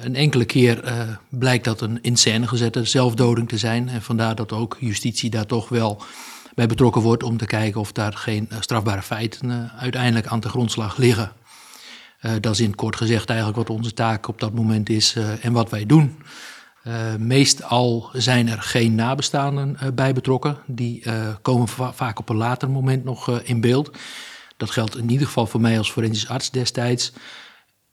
[0.02, 0.82] een enkele keer
[1.30, 3.88] blijkt dat een in scène gezette zelfdoding te zijn.
[3.88, 6.02] En vandaar dat ook justitie daar toch wel
[6.54, 10.96] bij betrokken wordt om te kijken of daar geen strafbare feiten uiteindelijk aan de grondslag
[10.96, 11.32] liggen.
[12.40, 15.70] dat is in kort gezegd eigenlijk wat onze taak op dat moment is en wat
[15.70, 16.16] wij doen.
[16.88, 20.58] Uh, meestal zijn er geen nabestaanden uh, bij betrokken.
[20.66, 23.90] Die uh, komen va vaak op een later moment nog in beeld.
[24.56, 27.12] Dat geldt in ieder geval voor mij als forensisch arts destijds.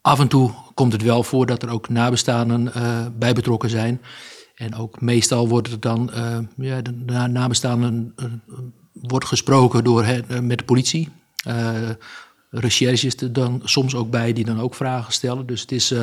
[0.00, 2.72] Af en toe komt het wel voor dat er ook nabestaanden
[3.18, 4.02] bij betrokken zijn.
[4.54, 6.10] En ook meestal wordt het dan,
[6.56, 6.92] ja, de
[7.28, 8.14] nabestaanden
[8.92, 10.06] wordt gesproken door,
[10.40, 11.08] met de politie.
[12.50, 15.46] recherche is er dan soms ook bij die dan ook vragen stellen.
[15.46, 15.94] Dus het is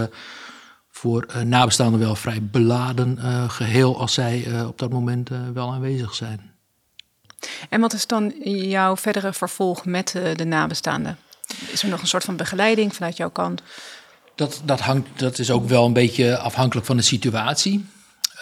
[1.04, 5.72] voor uh, nabestaanden wel vrij beladen uh, geheel als zij uh, op dat moment wel
[5.72, 6.52] aanwezig zijn.
[7.70, 11.18] En wat is dan jouw verdere vervolg met de nabestaanden?
[11.72, 13.62] Is er nog een soort van begeleiding vanuit jouw kant?
[14.36, 17.86] Dat, dat, hangt, dat is ook wel een beetje afhankelijk van de situatie.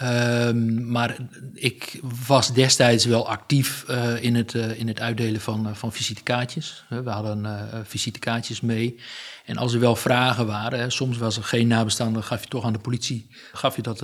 [0.03, 1.15] Um, maar
[1.53, 5.93] ik was destijds wel actief uh, in, het, uh, in het uitdelen van, uh, van
[5.93, 6.83] visitekaartjes.
[6.89, 8.99] We hadden visitekaartjes mee.
[9.45, 12.65] En als er wel vragen waren, hè, soms was er geen nabestaande, gaf je toch
[12.65, 14.03] aan de politie gaf je dat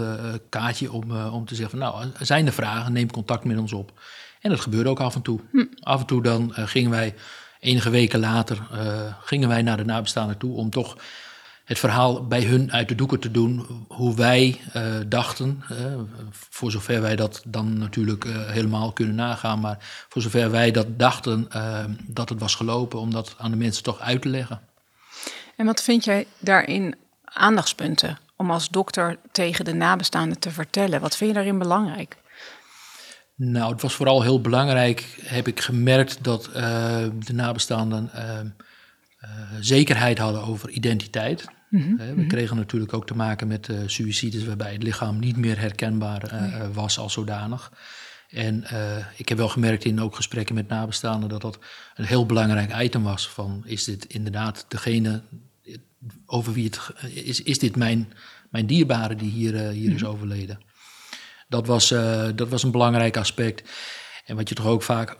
[0.50, 4.00] kaartje om, om te zeggen: van, Nou, zijn er vragen, neem contact met ons op.
[4.41, 5.39] En dat gebeurde ook af en toe.
[5.52, 5.65] Hm.
[5.80, 7.15] Af en toe dan gingen wij,
[7.60, 8.67] enige weken later,
[9.23, 10.97] gingen wij naar de nabestaanden toe om toch
[11.67, 15.63] het verhaal bij hun uit de doeken te doen hoe wij uh, dachten.
[15.71, 15.77] Uh,
[16.30, 19.77] voor zover wij dat dan natuurlijk uh, helemaal kunnen nagaan, maar
[20.10, 21.47] voor zover wij dat dachten
[22.08, 24.62] dat het was gelopen, om dat aan de mensen toch uit te leggen.
[25.56, 31.01] En wat vind jij daarin aandachtspunten om als dokter tegen de nabestaanden te vertellen?
[31.01, 32.17] Wat vind je daarin belangrijk?
[33.36, 38.12] Nou, het was vooral heel belangrijk, heb ik gemerkt, dat de nabestaanden
[39.60, 41.45] zekerheid hadden over identiteit.
[41.69, 42.27] Mhm, we mhm.
[42.27, 46.67] kregen natuurlijk ook te maken met uh, suïcides waarbij het lichaam niet meer herkenbaar uh,
[46.73, 47.71] was als zodanig.
[48.30, 48.63] En
[49.15, 51.60] ik heb wel gemerkt in ook gesprekken met nabestaanden dat dat
[51.95, 53.30] een heel belangrijk item was.
[53.30, 55.21] Van is dit inderdaad degene
[56.25, 56.80] over wie het
[57.13, 58.13] is, is dit mijn,
[58.49, 60.12] mijn dierbare die hier, hier is mhm.
[60.12, 60.60] overleden?
[61.49, 61.88] Dat was,
[62.36, 63.69] dat was een belangrijk aspect.
[64.25, 65.17] En wat je toch ook vaak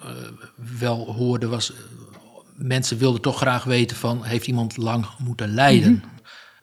[0.80, 1.74] wel hoorde was
[2.56, 6.04] mensen wilden toch graag weten van heeft iemand lang moeten lijden?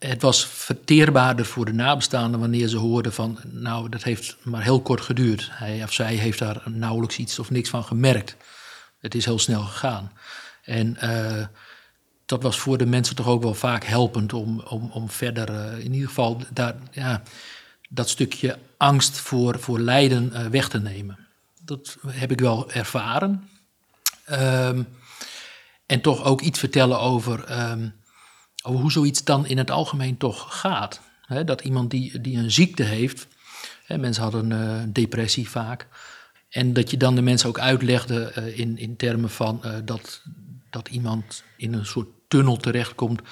[0.07, 4.83] Het was verteerbaarder voor de nabestaanden wanneer ze hoorden van, nou, dat heeft maar heel
[4.83, 5.49] kort geduurd.
[5.53, 8.37] Hij of zij heeft daar nauwelijks iets of niks van gemerkt.
[8.99, 10.13] Het is heel snel gegaan.
[10.63, 11.47] En uh,
[12.27, 15.85] dat was voor de mensen toch ook wel vaak helpend om, om, om verder, uh,
[15.85, 17.23] in ieder geval, daar, ja,
[17.89, 21.19] dat stukje angst voor, voor lijden uh, weg te nemen.
[21.61, 23.49] Dat heb ik wel ervaren.
[24.31, 24.89] Um,
[25.87, 27.71] en toch ook iets vertellen over.
[27.71, 27.95] Um,
[28.67, 31.01] over hoe zoiets dan in het algemeen toch gaat.
[31.45, 33.27] dat iemand die, die een ziekte heeft,
[33.87, 35.89] mensen hadden uh, depressie vaak,
[36.49, 40.23] en dat je dan de mensen ook uitlegde uh, in, in termen van uh, dat,
[40.71, 43.23] dat iemand in een soort tunnel terechtkomt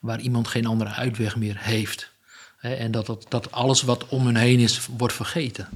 [0.00, 2.12] waar iemand geen andere uitweg meer heeft.
[2.60, 5.68] en dat, dat, dat alles wat om hen heen is, wordt vergeten.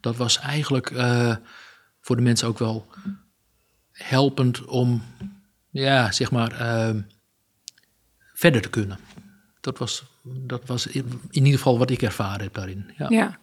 [0.00, 0.92] Dat was eigenlijk
[2.00, 2.86] voor de mensen ook wel
[3.92, 5.02] helpend om,
[5.70, 6.52] ja, zeg maar
[8.42, 8.98] verder te kunnen.
[9.60, 12.92] Dat was, dat was in ieder geval wat ik ervaren heb daarin.
[12.96, 13.06] Ja.
[13.08, 13.38] ja.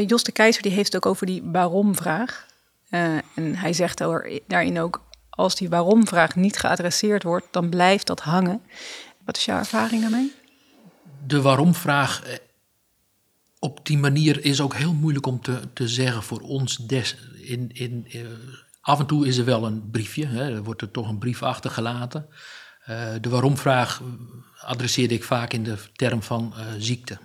[0.00, 2.46] Jos de Keizer die heeft het ook over die waarom-vraag.
[2.90, 3.98] Uh, en hij zegt
[4.46, 8.60] daarin ook, als die waarom-vraag niet geadresseerd wordt, dan blijft dat hangen.
[9.24, 10.32] Wat is jouw ervaring daarmee?
[11.26, 12.34] De waarom-vraag eh,
[13.58, 16.76] op die manier is ook heel moeilijk om te, te zeggen voor ons.
[16.76, 18.26] Des, in, in, uh,
[18.80, 21.42] af en toe is er wel een briefje, hè, er wordt er toch een brief
[21.42, 22.28] achtergelaten.
[22.90, 24.02] Uh, de waarom-vraag
[24.60, 27.18] adresseerde ik vaak in de term van uh, ziekte.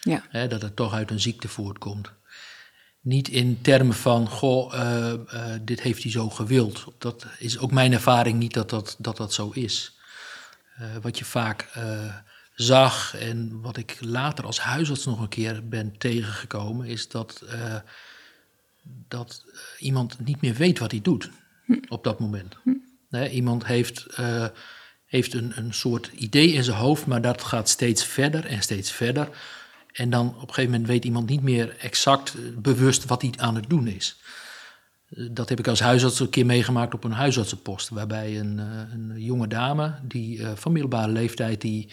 [0.00, 0.46] Ja.
[0.46, 2.12] dat het toch uit een ziekte voortkomt.
[3.00, 5.12] Niet in termen van, goh, uh,
[5.62, 6.84] dit heeft hij zo gewild.
[6.98, 9.98] Dat is ook mijn ervaring niet dat dat, dat, dat zo is.
[11.02, 11.68] wat je vaak
[12.54, 17.44] zag en wat ik later als huisarts nog een keer ben tegengekomen, is dat,
[19.08, 19.44] dat
[19.78, 21.30] iemand niet meer weet wat hij doet
[21.64, 21.78] hm.
[21.88, 22.56] op dat moment.
[22.62, 23.24] Hm.
[23.24, 24.06] iemand heeft
[25.06, 28.90] heeft een, een soort idee in zijn hoofd, maar dat gaat steeds verder en steeds
[28.90, 29.28] verder.
[29.96, 33.32] En dan op een gegeven moment weet iemand niet meer exact eh, bewust wat hij
[33.36, 34.16] aan het doen is.
[35.08, 37.88] Eh, dat heb ik als huisarts een keer meegemaakt op een huisartsenpost.
[37.88, 41.88] Waarbij een, eh, een jonge dame, die van middelbare leeftijd, die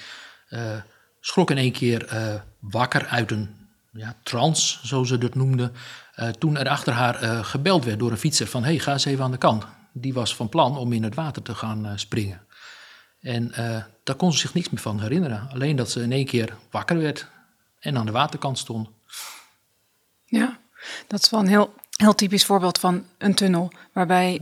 [0.50, 0.76] uh,
[1.20, 2.14] schrok in één keer
[2.60, 3.50] wakker uit een
[3.92, 5.72] ja, trance, zo ze dat noemden.
[6.40, 8.64] toen er achter haar gebeld werd door een fietser van...
[8.64, 9.66] hey, ga eens even aan de kant.
[9.94, 12.42] die was van plan om in het water te gaan springen.
[13.24, 13.52] En
[14.04, 15.50] daar kon ze zich niets meer van herinneren.
[15.54, 17.28] Alleen dat ze in één keer wakker werd
[17.80, 18.90] en aan de waterkant stond.
[20.26, 20.60] Ja,
[21.08, 23.72] dat is wel een heel, heel typisch voorbeeld van een tunnel.
[23.94, 24.42] Waarbij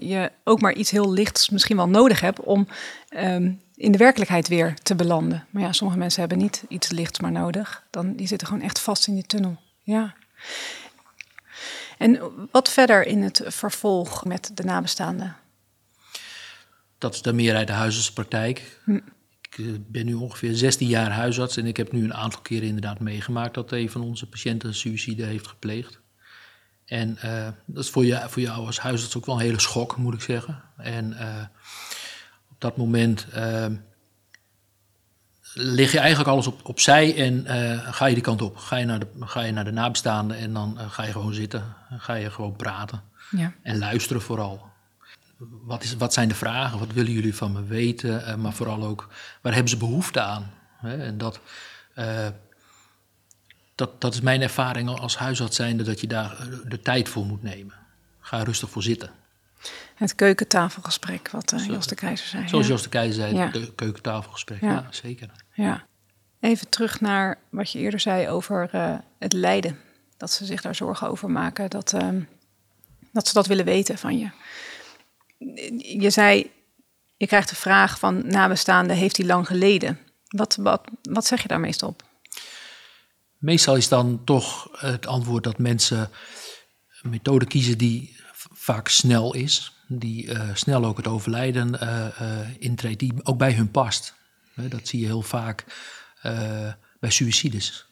[0.00, 2.68] je ook maar iets heel lichts misschien wel nodig hebt om
[3.08, 5.46] ehm, in de werkelijkheid weer te belanden.
[5.50, 7.82] Maar ja, sommige mensen hebben niet iets lichts maar nodig.
[7.90, 9.56] Dan, die zitten gewoon echt vast in die tunnel.
[9.82, 10.14] Ja.
[11.98, 15.36] En wat verder in het vervolg met de nabestaanden?
[16.98, 18.80] Dat is de meerderheid de huisartspraktijk.
[18.84, 19.00] Hm.
[19.50, 22.68] Ik eh, ben nu ongeveer 16 jaar huisarts en ik heb nu een aantal keren
[22.68, 26.00] inderdaad meegemaakt dat een van onze patiënten suïcide heeft gepleegd.
[26.84, 29.96] En uh, dat is voor, je, voor jou als huisarts ook wel een hele schok,
[29.96, 30.62] moet ik zeggen.
[30.76, 31.44] En uh,
[32.58, 33.66] dat moment uh,
[35.54, 37.44] lig je eigenlijk alles op, opzij en
[37.92, 38.56] ga je die kant op.
[38.56, 41.74] Ga je naar de, ga je naar de nabestaanden en dan ga je gewoon zitten.
[41.98, 43.02] ga je gewoon praten.
[43.30, 43.52] Ja.
[43.62, 44.68] En luisteren vooral.
[45.38, 46.78] Wat, is, wat zijn de vragen?
[46.78, 48.26] Wat willen jullie van me weten?
[48.26, 49.08] Eh, maar vooral ook,
[49.40, 50.50] waar hebben ze behoefte aan?
[50.76, 51.04] Hè?
[51.04, 51.40] En dat,
[53.74, 57.42] dat, dat is mijn ervaring als huisarts zijnde, dat je daar de tijd voor moet
[57.42, 57.74] nemen.
[58.20, 59.10] Ga rustig voor zitten.
[59.94, 62.48] Het keukentafelgesprek, wat uh, Jos de Keizer zei.
[62.48, 63.50] Zoals Jos de Keizer zei, ja.
[63.50, 64.60] het keukentafelgesprek.
[64.60, 64.86] Ja.
[64.90, 65.30] zeker.
[65.52, 65.84] Ja.
[66.40, 69.78] Even terug naar wat je eerder zei over uh, het lijden.
[70.16, 71.70] Dat ze zich daar zorgen over maken.
[71.70, 72.08] Dat, uh,
[73.12, 74.30] dat ze dat willen weten van je.
[75.78, 76.50] Je zei,
[77.16, 79.98] je krijgt de vraag van nabestaande, heeft hij lang geleden?
[80.28, 82.02] Wat, wat, wat zeg je daar meestal op?
[83.38, 86.10] Meestal is dan toch het antwoord dat mensen
[87.02, 88.16] een methode kiezen die
[88.52, 93.52] vaak snel is die uh, snel ook het overlijden uh, uh, intreedt, die ook bij
[93.52, 94.14] hun past.
[94.54, 95.64] dat zie je heel vaak
[97.00, 97.86] bij suicides.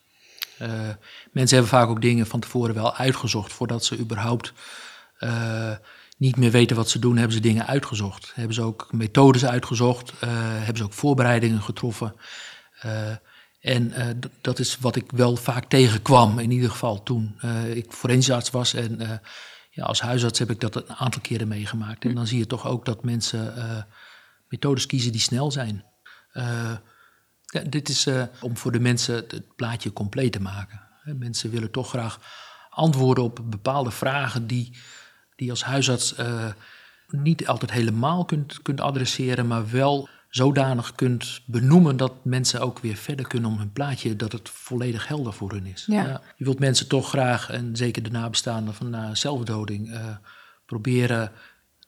[1.32, 4.52] mensen hebben vaak ook dingen van tevoren wel uitgezocht voordat ze überhaupt
[6.16, 8.32] niet meer weten wat ze doen, hebben ze dingen uitgezocht.
[8.34, 12.14] Hebben ze ook methodes uitgezocht, hebben ze ook voorbereidingen getroffen.
[13.60, 13.92] en
[14.40, 17.40] dat is wat ik wel vaak tegenkwam, in ieder geval toen
[17.74, 19.20] ik forensisch arts was en
[19.70, 22.04] ja, als huisarts heb ik dat een aantal keren meegemaakt.
[22.04, 23.54] En dan zie je toch ook dat mensen
[24.48, 25.84] methodes kiezen die snel zijn.
[27.68, 28.08] Dit is
[28.40, 30.80] om voor de mensen het plaatje compleet te maken.
[31.02, 32.20] Mensen willen toch graag
[32.70, 34.76] antwoorden op bepaalde vragen die,
[35.36, 36.14] die als huisarts
[37.08, 42.96] niet altijd helemaal kunt, kunt adresseren, maar wel zodanig kunt benoemen dat mensen ook weer
[42.96, 45.84] verder kunnen om hun plaatje, dat het volledig helder voor hun is.
[45.86, 46.20] Ja.
[46.36, 50.16] je wilt mensen toch graag, en zeker de nabestaanden van na zelfdoding, uh,
[50.66, 51.32] proberen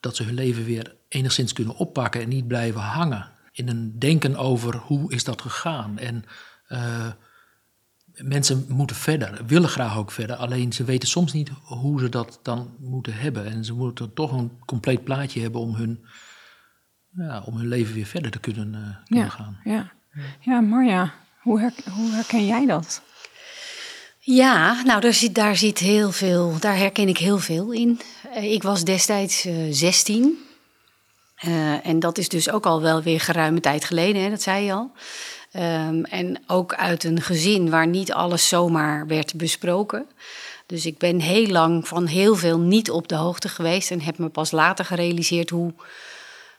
[0.00, 4.36] dat ze hun leven weer enigszins kunnen oppakken en niet blijven hangen in een denken
[4.36, 5.98] over hoe is dat gegaan.
[5.98, 6.24] En
[6.68, 7.06] uh,
[8.22, 12.40] mensen moeten verder, willen graag ook verder, alleen ze weten soms niet hoe ze dat
[12.42, 13.46] dan moeten hebben.
[13.46, 16.04] En ze moeten toch een compleet plaatje hebben om hun
[17.18, 19.60] ja, om hun leven weer verder te kunnen, uh, kunnen ja, gaan.
[19.64, 19.92] Ja,
[20.40, 23.02] ja Marja, hoe, her, hoe herken jij dat?
[24.18, 28.00] Ja, nou daar zit, daar zit heel veel, daar herken ik heel veel in.
[28.36, 30.38] Uh, ik was destijds uh, 16.
[31.44, 34.64] Uh, en dat is dus ook al wel weer geruime tijd geleden, hè, dat zei
[34.64, 34.92] je al.
[35.56, 40.06] Um, en ook uit een gezin waar niet alles zomaar werd besproken.
[40.66, 44.18] Dus ik ben heel lang van heel veel niet op de hoogte geweest en heb
[44.18, 45.72] me pas later gerealiseerd hoe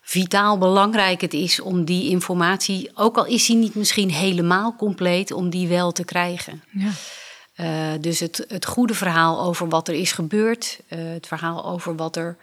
[0.02, 5.32] vitaal belangrijk het is om die informatie, ook al is die niet misschien helemaal compleet,
[5.32, 6.64] om die wel te krijgen.
[6.72, 6.92] Ja.
[7.56, 11.96] Uh, dus het, het goede verhaal over wat er is gebeurd, uh, het verhaal over
[11.96, 12.38] wat er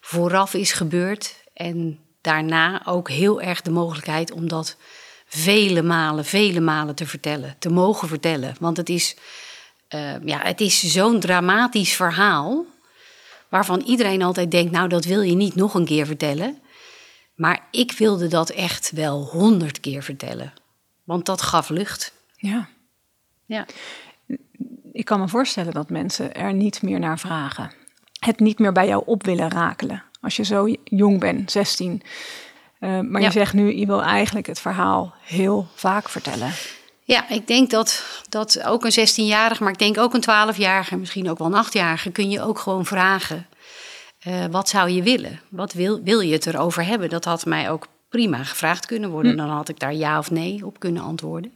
[0.00, 4.76] vooraf is gebeurd en daarna ook heel erg de mogelijkheid om dat
[5.32, 8.54] vele malen, vele malen te vertellen, te mogen vertellen.
[8.60, 9.16] Want het is,
[9.94, 12.64] uh, ja, het is zo'n dramatisch verhaal
[13.48, 16.58] waarvan iedereen altijd denkt, nou dat wil je niet nog een keer vertellen.
[17.34, 20.52] Maar ik wilde dat echt wel honderd keer vertellen.
[21.04, 22.12] Want dat gaf lucht.
[22.36, 22.68] Ja.
[23.44, 23.66] ja.
[24.92, 27.72] Ik kan me voorstellen dat mensen er niet meer naar vragen.
[28.18, 30.02] Het niet meer bij jou op willen rakelen.
[30.20, 32.02] Als je zo jong bent, 16.
[32.80, 36.52] Uh, eh, maar je zegt nu, je wil eigenlijk het verhaal heel vaak vertellen.
[37.04, 41.30] Ja, ik denk dat, dat ook een 16-jarige, maar ik denk ook een 12-jarige, misschien
[41.30, 43.46] ook wel een 8-jarige, kun je ook gewoon vragen.
[44.26, 45.40] Uh, wat zou je willen?
[45.48, 47.08] Wat wil, wil je het erover hebben?
[47.08, 49.32] Dat had mij ook prima gevraagd kunnen worden.
[49.32, 49.36] Hm.
[49.36, 51.52] Dan had ik daar ja of nee op kunnen antwoorden.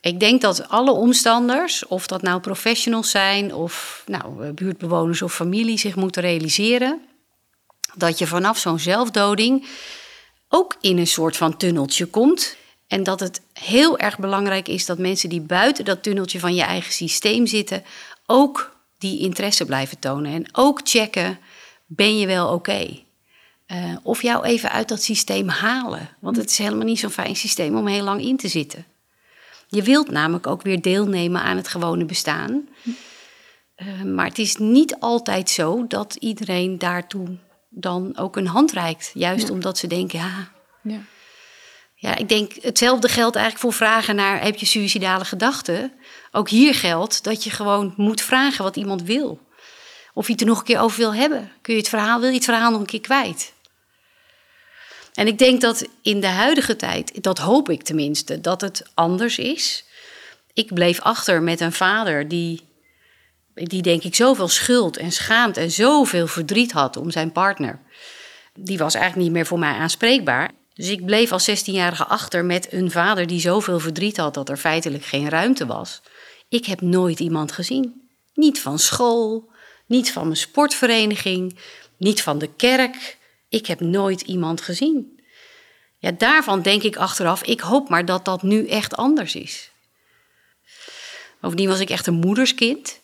[0.00, 5.34] Ik denk dat alle omstanders, of dat nou professionals zijn of nou, eh, buurtbewoners of
[5.34, 7.00] familie, zich moeten realiseren
[7.94, 9.66] dat je vanaf zo'n zelfdoding
[10.54, 12.56] ook in een soort van tunneltje komt.
[12.86, 16.62] En dat het heel erg belangrijk is dat mensen die buiten dat tunneltje van je
[16.62, 17.84] eigen systeem zitten,
[18.26, 20.32] ook die interesse blijven tonen.
[20.32, 21.38] En ook checken
[21.86, 23.00] ben je wel oké?
[23.66, 26.08] Uh, of jou even uit dat systeem halen.
[26.20, 28.86] Want het is helemaal niet zo'n fijn systeem om heel lang in te zitten.
[29.68, 32.68] Je wilt namelijk ook weer deelnemen aan het gewone bestaan.
[33.76, 37.38] Uh, maar het is niet altijd zo dat iedereen daartoe
[37.74, 39.10] dan ook een hand reikt.
[39.14, 40.50] Juist omdat ze denken, ja,
[40.82, 41.00] ja.
[41.94, 45.92] Ja, ik denk hetzelfde geldt eigenlijk voor vragen naar heb je suïcidale gedachten.
[46.32, 49.40] Ook hier geldt dat je gewoon moet vragen wat iemand wil.
[50.14, 51.52] Of je het er nog een keer over wil hebben.
[51.60, 53.52] Kun je het verhaal, wil je het verhaal nog een keer kwijt?
[55.14, 59.38] En ik denk dat in de huidige tijd, dat hoop ik tenminste, dat het anders
[59.38, 59.84] is.
[60.52, 62.68] Ik bleef achter met een vader die,
[63.54, 67.80] die denk ik zoveel schuld en schaamt en zoveel verdriet had om zijn partner.
[68.54, 70.50] Die was eigenlijk niet meer voor mij aanspreekbaar.
[70.74, 74.56] Dus ik bleef als 16-jarige achter met een vader die zoveel verdriet had dat er
[74.56, 76.02] feitelijk geen ruimte was.
[76.48, 78.08] Ik heb nooit iemand gezien.
[78.34, 79.50] Niet van school,
[79.86, 81.58] niet van mijn sportvereniging,
[81.96, 83.18] niet van de kerk.
[83.48, 85.20] Ik heb nooit iemand gezien.
[85.98, 89.70] Ja, daarvan denk ik achteraf, ik hoop maar dat dat nu echt anders is.
[91.40, 93.00] Bovendien was ik echt een moederskind.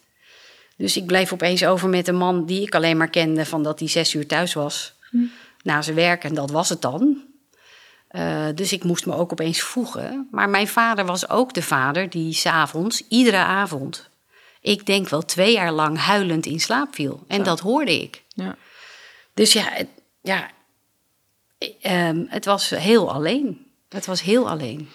[0.79, 3.79] Dus ik bleef opeens over met een man die ik alleen maar kende van dat
[3.79, 4.95] hij zes uur thuis was.
[5.11, 5.17] Hm.
[5.63, 7.23] Na zijn werk en dat was het dan.
[8.11, 10.29] Uh, dus ik moest me ook opeens voegen.
[10.31, 14.09] Maar mijn vader was ook de vader die s'avonds, iedere avond,
[14.61, 17.25] ik denk wel twee jaar lang huilend in slaap viel.
[17.27, 18.23] En dat hoorde ik.
[18.29, 18.57] Ja.
[19.35, 19.89] Dus ja, het,
[20.23, 20.51] ja
[21.83, 23.67] um, het was heel alleen.
[23.89, 24.89] Het was heel alleen.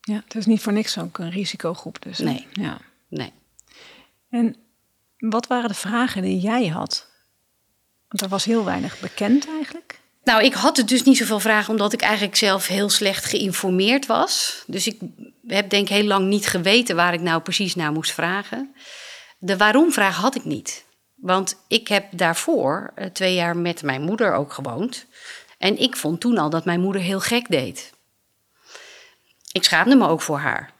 [0.00, 2.18] Ja, het is niet voor niks ook een risicogroep dus.
[2.18, 2.46] Nee.
[2.52, 2.80] Ja.
[3.08, 3.32] nee.
[4.30, 4.56] En
[5.30, 7.10] wat waren de vragen die jij had?
[8.08, 10.00] Want er was heel weinig bekend eigenlijk.
[10.24, 14.06] Nou, ik had het dus niet zoveel vragen, omdat ik eigenlijk zelf heel slecht geïnformeerd
[14.06, 14.62] was.
[14.66, 15.00] Dus ik
[15.46, 18.74] heb denk ik heel lang niet geweten waar ik nou precies naar moest vragen.
[19.38, 20.84] De waarom-vraag had ik niet.
[21.14, 25.06] Want ik heb daarvoor uh, twee jaar met mijn moeder ook gewoond.
[25.58, 27.92] En ik vond toen al dat mijn moeder heel gek deed.
[29.52, 30.71] Ik schaamde me ook voor haar.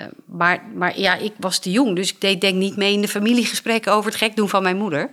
[0.00, 3.00] Uh, maar, maar ja, ik was te jong, dus ik deed denk niet mee in
[3.00, 5.10] de familiegesprekken over het gek doen van mijn moeder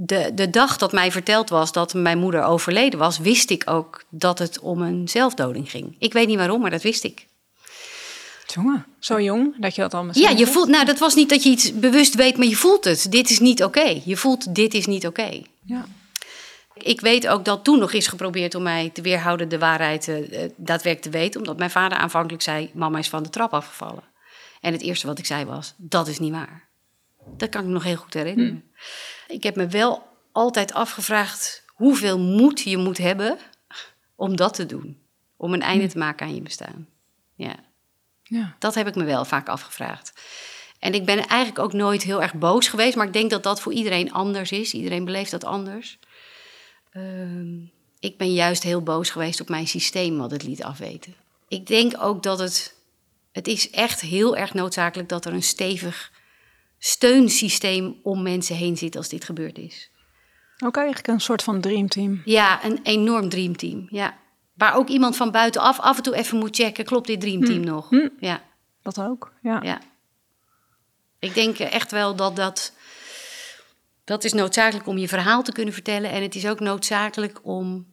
[0.00, 4.04] de, de dag dat mij verteld was dat mijn moeder overleden was, wist ik ook
[4.10, 5.96] dat het om een zelfdoding ging.
[5.98, 7.26] Ik weet niet waarom, maar dat wist ik.
[8.54, 11.42] Jongen, zo jong dat je dat al Ja, je voelt, nou, dat was niet dat
[11.42, 13.10] je iets bewust weet, maar je voelt het.
[13.10, 14.00] Dit is niet oké.
[14.04, 15.42] Je voelt, dit is niet oké.
[15.64, 15.86] Ja.
[16.82, 20.48] Ik weet ook dat toen nog is geprobeerd om mij te weerhouden de waarheid uh,
[20.56, 21.40] daadwerkelijk te weten.
[21.40, 24.02] Omdat mijn vader aanvankelijk zei: Mama is van de trap afgevallen.
[24.60, 26.68] En het eerste wat ik zei was: Dat is niet waar.
[27.36, 28.64] Dat kan ik me nog heel goed herinneren.
[28.74, 29.32] Hm.
[29.32, 33.38] Ik heb me wel altijd afgevraagd hoeveel moed je moet hebben
[34.16, 35.02] om dat te doen.
[35.36, 35.90] Om een einde hm.
[35.90, 36.88] te maken aan je bestaan.
[37.34, 37.54] Ja.
[38.22, 38.56] ja.
[38.58, 40.12] Dat heb ik me wel vaak afgevraagd.
[40.78, 43.60] En ik ben eigenlijk ook nooit heel erg boos geweest, maar ik denk dat dat
[43.60, 44.72] voor iedereen anders is.
[44.72, 45.98] Iedereen beleeft dat anders.
[46.98, 47.70] Uh,
[48.00, 51.14] ik ben juist heel boos geweest op mijn systeem wat het liet afweten.
[51.48, 52.76] Ik denk ook dat het.
[53.32, 56.12] Het is echt heel erg noodzakelijk dat er een stevig
[56.78, 59.90] steunsysteem om mensen heen zit als dit gebeurd is.
[60.64, 62.22] Ook eigenlijk een soort van dreamteam.
[62.24, 63.86] Ja, een enorm dreamteam.
[63.90, 64.18] Ja.
[64.54, 67.68] Waar ook iemand van buitenaf af en toe even moet checken: klopt dit dreamteam hm.
[67.68, 67.88] nog?
[67.88, 68.08] Hm.
[68.18, 68.42] Ja.
[68.82, 69.32] Dat ook.
[69.42, 69.60] Ja.
[69.62, 69.80] ja.
[71.18, 72.72] Ik denk echt wel dat dat.
[74.08, 76.10] Dat is noodzakelijk om je verhaal te kunnen vertellen.
[76.10, 77.86] En het is ook noodzakelijk om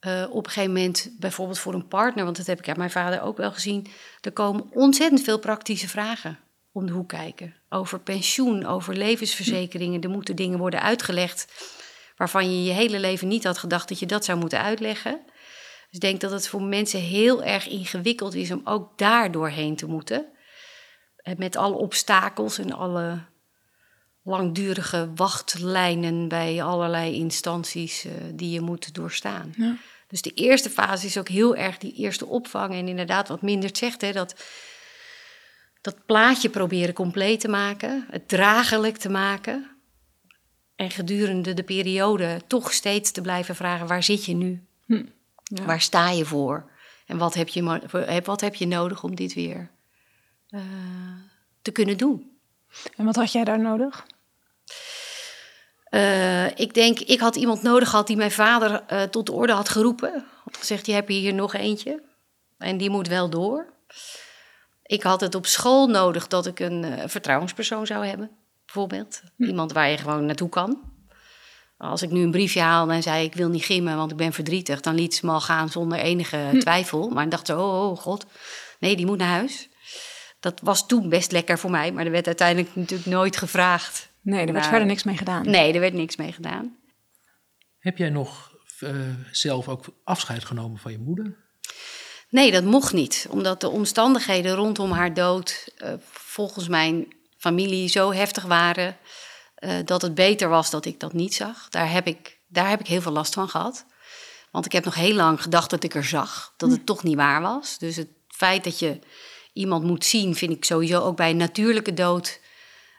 [0.00, 2.90] uh, op een gegeven moment, bijvoorbeeld voor een partner, want dat heb ik aan mijn
[2.90, 3.86] vader ook wel gezien,
[4.20, 6.38] er komen ontzettend veel praktische vragen
[6.72, 7.54] om de hoek kijken.
[7.68, 10.00] Over pensioen, over levensverzekeringen.
[10.00, 11.52] Er moeten dingen worden uitgelegd
[12.16, 15.20] waarvan je je hele leven niet had gedacht dat je dat zou moeten uitleggen.
[15.24, 19.76] Dus ik denk dat het voor mensen heel erg ingewikkeld is om ook daar doorheen
[19.76, 20.26] te moeten.
[21.36, 23.32] Met alle obstakels en alle
[24.24, 29.52] langdurige wachtlijnen bij allerlei instanties uh, die je moet doorstaan.
[29.56, 29.76] Ja.
[30.08, 32.74] Dus de eerste fase is ook heel erg die eerste opvang.
[32.74, 34.34] En inderdaad, wat minder zegt, hè, dat
[35.80, 39.70] dat plaatje proberen compleet te maken, het draaglijk te maken.
[40.76, 44.66] En gedurende de periode toch steeds te blijven vragen: waar zit je nu?
[44.86, 45.04] Hm.
[45.42, 45.64] Ja.
[45.64, 46.70] Waar sta je voor?
[47.06, 49.70] En wat heb je, wat heb je nodig om dit weer
[50.50, 50.60] uh,
[51.62, 52.38] te kunnen doen?
[52.96, 54.06] En wat had jij daar nodig?
[55.94, 59.52] Uh, ik denk, ik had iemand nodig gehad die mijn vader uh, tot de orde
[59.52, 60.24] had geroepen.
[60.44, 62.02] Had gezegd, je hebt hier nog eentje.
[62.58, 63.72] En die moet wel door.
[64.82, 68.30] Ik had het op school nodig dat ik een uh, vertrouwenspersoon zou hebben,
[68.64, 69.22] bijvoorbeeld.
[69.36, 69.44] Hm.
[69.44, 70.92] Iemand waar je gewoon naartoe kan.
[71.78, 74.32] Als ik nu een briefje haalde en zei ik wil niet gimmen, want ik ben
[74.32, 76.58] verdrietig, dan liet ze me al gaan zonder enige hm.
[76.58, 77.08] twijfel.
[77.08, 78.26] Maar ik dacht zo, oh, oh, god,
[78.78, 79.68] nee, die moet naar huis.
[80.40, 84.38] Dat was toen best lekker voor mij, maar er werd uiteindelijk natuurlijk nooit gevraagd Nee,
[84.38, 85.50] er werd Nou, verder niks mee gedaan.
[85.50, 86.76] Nee, er werd niks mee gedaan.
[87.78, 88.90] Heb jij nog eh,
[89.32, 91.36] zelf ook afscheid genomen van je moeder?
[92.28, 93.26] Nee, dat mocht niet.
[93.30, 97.06] Omdat de omstandigheden rondom haar dood eh, volgens mijn
[97.36, 98.96] familie zo heftig waren...
[99.54, 101.68] eh, dat het beter was dat ik dat niet zag.
[101.68, 103.86] Daar heb, ik, daar heb ik heel veel last van gehad.
[104.50, 106.54] Want ik heb nog heel lang gedacht dat ik er zag.
[106.56, 107.78] Dat het toch niet waar was.
[107.78, 108.98] Dus het feit dat je
[109.52, 110.34] iemand moet zien...
[110.34, 112.40] vind ik sowieso ook bij een natuurlijke dood...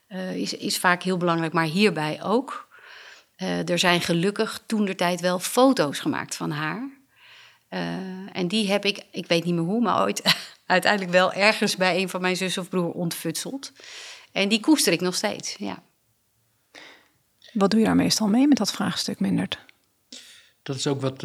[0.07, 2.67] eh, is, is vaak heel belangrijk, maar hierbij ook.
[3.35, 7.03] Eh, er zijn gelukkig toen de tijd wel foto's gemaakt van haar...
[7.67, 10.35] Eh, en die heb ik, ik weet niet meer hoe, maar ooit
[10.65, 13.71] uiteindelijk wel ergens bij een van mijn zus of broer ontfutseld.
[14.31, 15.83] En die koester ik nog steeds, ja.
[17.53, 19.59] Wat doe je daar meestal mee met dat vraagstuk, Mindert?
[20.63, 21.23] Dat is ook wat,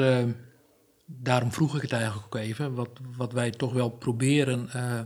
[1.12, 5.00] daarom vroeg ik het eigenlijk ook even, wat, wat wij toch wel proberen eh,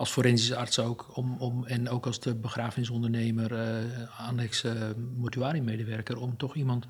[0.00, 6.16] als forensische arts ook, om, om, en ook als de begrafenisondernemer, eh annex eh mortuariemedewerker,
[6.16, 6.86] om toch iemand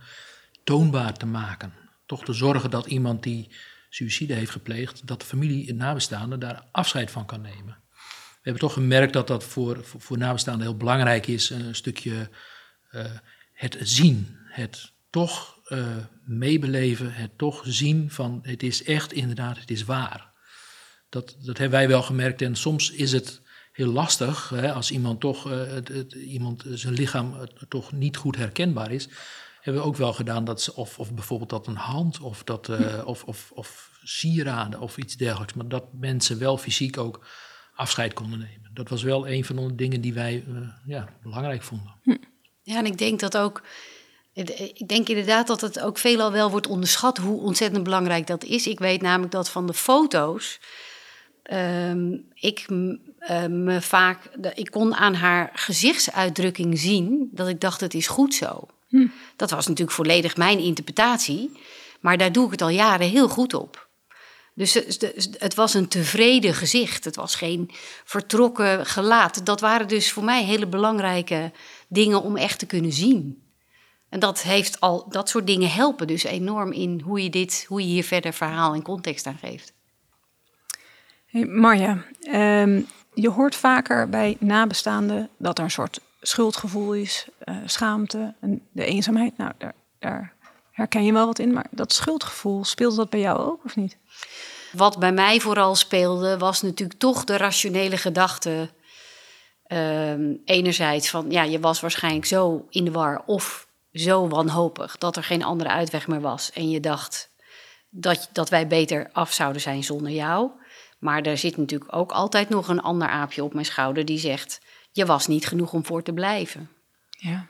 [0.65, 1.73] toonbaar te maken.
[2.07, 3.51] Toch te zorgen dat iemand die
[3.89, 7.79] suïcide heeft gepleegd, dat de familie en nabestaanden daar afscheid van kan nemen.
[7.95, 12.31] We hebben toch gemerkt dat dat voor, voor, nabestaanden heel belangrijk is, een stukje
[12.91, 13.05] eh,
[13.53, 19.71] het zien, het toch eh, meebeleven, het toch zien van het is echt inderdaad, het
[19.71, 20.30] is waar.
[21.11, 23.41] Dat, dat hebben wij wel gemerkt en soms is het
[23.73, 28.17] heel lastig hè, als iemand toch, eh, het, het- iemand zijn lichaam eh, toch niet
[28.17, 29.09] goed herkenbaar is.
[29.61, 32.69] Hebben we ook wel gedaan dat ze, of, of bijvoorbeeld dat een hand of, dat,
[32.69, 37.27] eh, of, of, of sieraden of iets dergelijks, maar dat mensen wel fysiek ook
[37.75, 38.71] afscheid konden nemen.
[38.75, 40.45] Dat was wel een van de dingen die wij
[40.87, 41.95] ja, belangrijk vonden.
[42.63, 43.63] Ja, en ik denk dat ook.
[44.33, 48.67] Ik denk inderdaad dat het ook veelal wel wordt onderschat hoe ontzettend belangrijk dat is.
[48.67, 50.61] Ik weet namelijk dat van de foto's.
[51.43, 54.31] Ehm, ik m- eh, me vaak.
[54.55, 58.67] Ik kon aan haar gezichtsuitdrukking zien dat ik dacht: het is goed zo.
[59.37, 61.51] Dat was natuurlijk volledig mijn interpretatie.
[62.01, 63.89] Maar daar doe ik het al jaren heel goed op.
[64.55, 67.05] Dus het- het was een tevreden gezicht.
[67.05, 67.71] Het was geen
[68.05, 69.47] vertrokken gelaat.
[69.47, 71.53] Dat waren dus voor mij hele belangrijke
[71.89, 73.43] dingen om echt te kunnen zien.
[74.09, 77.81] En dat, heeft al, dat soort dingen helpen dus enorm in hoe je, dit, hoe
[77.81, 79.73] je hier verder verhaal en context aan geeft.
[81.31, 82.83] Hey, Marja, ehm,
[83.15, 88.85] je hoort vaker bij nabestaanden dat er een soort schuldgevoel is, eh, schaamte en de
[88.85, 89.37] eenzaamheid.
[89.37, 90.33] Nou, daar, daar
[90.71, 93.97] herken je wel wat in, maar dat schuldgevoel, speelde dat bij jou ook of niet?
[94.73, 98.71] Wat bij mij vooral speelde, was natuurlijk toch de rationele gedachte.
[99.67, 105.17] Ehm, enerzijds van, ja, je was waarschijnlijk zo in de war of zo wanhopig dat
[105.17, 106.51] er geen andere uitweg meer was.
[106.53, 107.31] En je dacht
[107.91, 110.51] dat, dat wij beter af zouden zijn zonder jou.
[111.01, 114.61] Maar er zit natuurlijk ook altijd nog een ander aapje op mijn schouder die zegt:
[114.93, 116.71] Je was niet genoeg om voor te blijven.
[117.11, 117.47] Ja.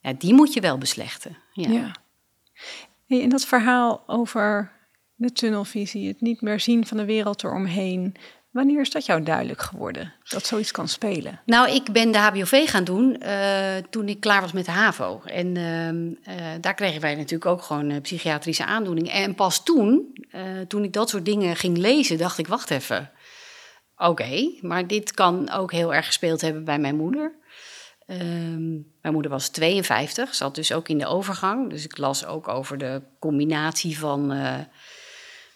[0.00, 1.36] Ja, die moet je wel beslechten.
[1.52, 1.70] Ja.
[1.70, 1.94] ja.
[3.06, 4.72] Hey, en dat verhaal over
[5.14, 8.16] de tunnelvisie, het niet meer zien van de wereld eromheen.
[8.50, 11.40] Wanneer is dat jou duidelijk geworden, dat zoiets kan spelen?
[11.44, 15.22] Nou, ik ben de HBOV gaan doen eh, toen ik klaar was met de HAVO.
[15.24, 19.12] En ehm, eh, daar kregen wij natuurlijk ook gewoon eh, psychiatrische aandoeningen.
[19.12, 20.14] En pas toen,
[20.68, 23.10] toen ik dat soort dingen ging lezen, dacht ik, wacht even.
[23.96, 27.32] Oké, maar dit kan ook heel erg gespeeld hebben bij mijn moeder.
[28.06, 28.70] Ehm,
[29.00, 31.70] mijn moeder was 52, zat dus ook in de overgang.
[31.70, 34.32] Dus ik las ook over de combinatie van,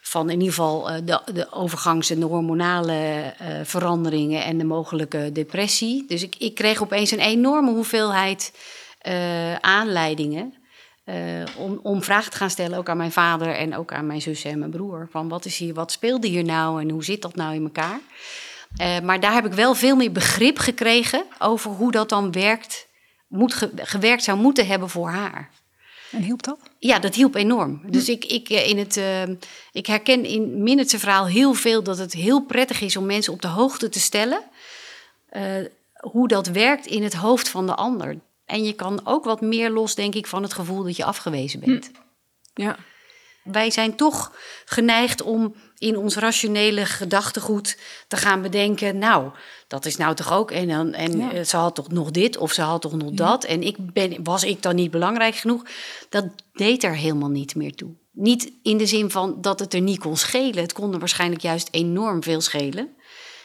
[0.06, 2.92] van in ieder geval eh, de, de overgangs- en de hormonale
[3.38, 6.04] eh, veranderingen en de mogelijke depressie.
[6.08, 8.52] Dus ik, ik kreeg opeens een enorme hoeveelheid
[8.98, 10.54] eh, aanleidingen.
[11.58, 14.50] om, om vragen te gaan stellen, ook aan mijn vader en ook aan mijn zussen
[14.50, 15.08] en mijn broer.
[15.10, 18.00] Van wat, is hier, wat speelde hier nou en hoe zit dat nou in elkaar?
[19.02, 22.86] Maar daar heb ik wel veel meer begrip gekregen over hoe dat dan werkt,
[23.28, 25.50] moet ge- gewerkt zou moeten hebben voor haar.
[26.14, 26.58] En hielp dat?
[26.78, 27.80] Ja, dat hielp enorm.
[27.86, 29.22] Dus ik, ik, eh, in het, eh,
[29.72, 33.42] ik herken in Minutes verhaal heel veel dat het heel prettig is om mensen op
[33.42, 34.42] de hoogte te stellen.
[35.28, 35.44] eh,
[35.94, 38.18] hoe dat werkt in het hoofd van de ander.
[38.44, 41.60] En je kan ook wat meer los, denk ik, van het gevoel dat je afgewezen
[41.60, 41.90] bent.
[42.54, 42.76] Ja.
[43.44, 44.32] Wij zijn toch
[44.64, 45.54] geneigd om
[45.84, 47.78] in ons rationele gedachtegoed
[48.08, 48.98] te gaan bedenken.
[48.98, 49.30] Nou,
[49.68, 50.50] dat is nou toch ook.
[50.50, 51.32] En, dan, en Ja.
[51.32, 53.44] eh, ze had toch nog dit of ze had toch nog dat.
[53.44, 55.62] En ik ben, was ik dan niet belangrijk genoeg?
[56.08, 57.90] Dat deed er helemaal niet meer toe.
[58.10, 60.62] Niet in de zin van dat het er niet kon schelen.
[60.62, 62.96] Het kon er waarschijnlijk juist enorm veel schelen.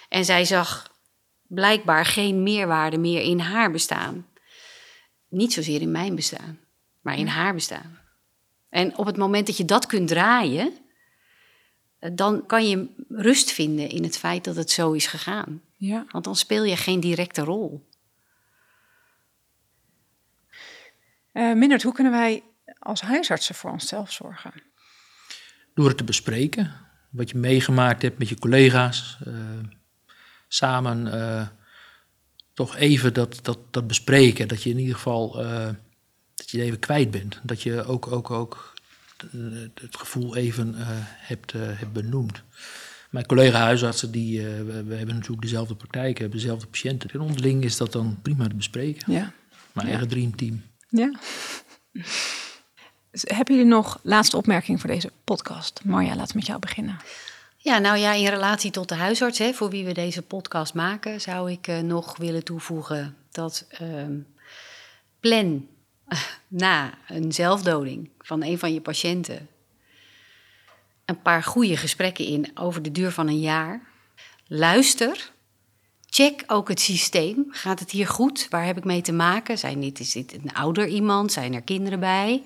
[0.10, 0.92] En zij zag
[1.48, 4.26] blijkbaar geen meerwaarde meer in haar bestaan.
[5.30, 6.60] Niet zozeer in mijn bestaan,
[7.02, 8.00] maar in haar bestaan.
[8.70, 10.74] En op het moment dat je dat kunt draaien,
[12.00, 15.62] dan kan je rust vinden in het feit dat het zo is gegaan.
[15.78, 16.06] ja.
[16.12, 17.88] Want dan speel je geen directe rol.
[21.34, 22.44] Uh, Mindert, hoe kunnen wij
[22.80, 24.54] als huisartsen voor onszelf zorgen?
[25.74, 26.74] Door het te bespreken,
[27.10, 29.18] wat je meegemaakt hebt met je collega's.
[29.28, 29.34] Uh,
[30.48, 31.48] samen uh,
[32.54, 34.48] toch even dat, dat, dat bespreken.
[34.48, 35.70] Dat je in ieder geval uh,
[36.36, 37.40] dat je even kwijt bent.
[37.44, 38.74] Dat je ook, ook, ook
[39.74, 42.44] het gevoel even hebt, hebt benoemd.
[43.10, 47.10] Mijn collega huisartsen, die, we, we, hebben natuurlijk dezelfde praktijk, hebben dezelfde patiënten.
[47.10, 49.14] En onderling is dat dan prima te bespreken.
[49.14, 49.32] Ja.
[49.74, 50.62] Mijn eigen dreamteam.
[50.90, 51.20] Ja.
[53.12, 55.82] Hebben jullie nog laatste opmerking voor deze podcast?
[55.84, 56.98] Marja, laten we met jou beginnen.
[57.58, 61.22] Ja, nou ja, in relatie tot de huisarts, hè, voor wie we deze podcast maken,
[61.22, 64.06] zou ik uh, nog willen toevoegen dat uh,
[65.20, 65.68] plan
[66.48, 69.48] na een zelfdoding van een van je patiënten
[71.10, 73.82] een paar goede gesprekken in over de duur van een jaar.
[74.48, 75.32] Luister.
[76.10, 77.46] Check ook het systeem.
[77.50, 78.48] Gaat het hier goed?
[78.50, 79.58] Waar heb ik mee te maken?
[79.58, 81.32] Zijn is dit een ouder iemand?
[81.32, 82.44] Zijn er kinderen bij?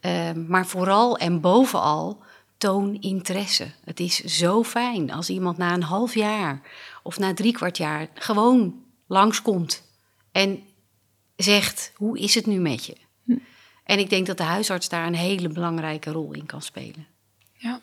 [0.00, 2.22] Uh, maar vooral en bovenal
[2.58, 3.66] toon interesse.
[3.84, 6.60] Het is zo fijn als iemand na een half jaar
[7.02, 8.74] of na drie kwart jaar gewoon
[9.06, 9.82] langskomt
[10.32, 10.62] en
[11.36, 12.96] zegt: Hoe is het nu met je?
[13.24, 13.38] Hm.
[13.84, 17.06] En ik denk dat de huisarts daar een hele belangrijke rol in kan spelen.
[17.52, 17.80] Ja.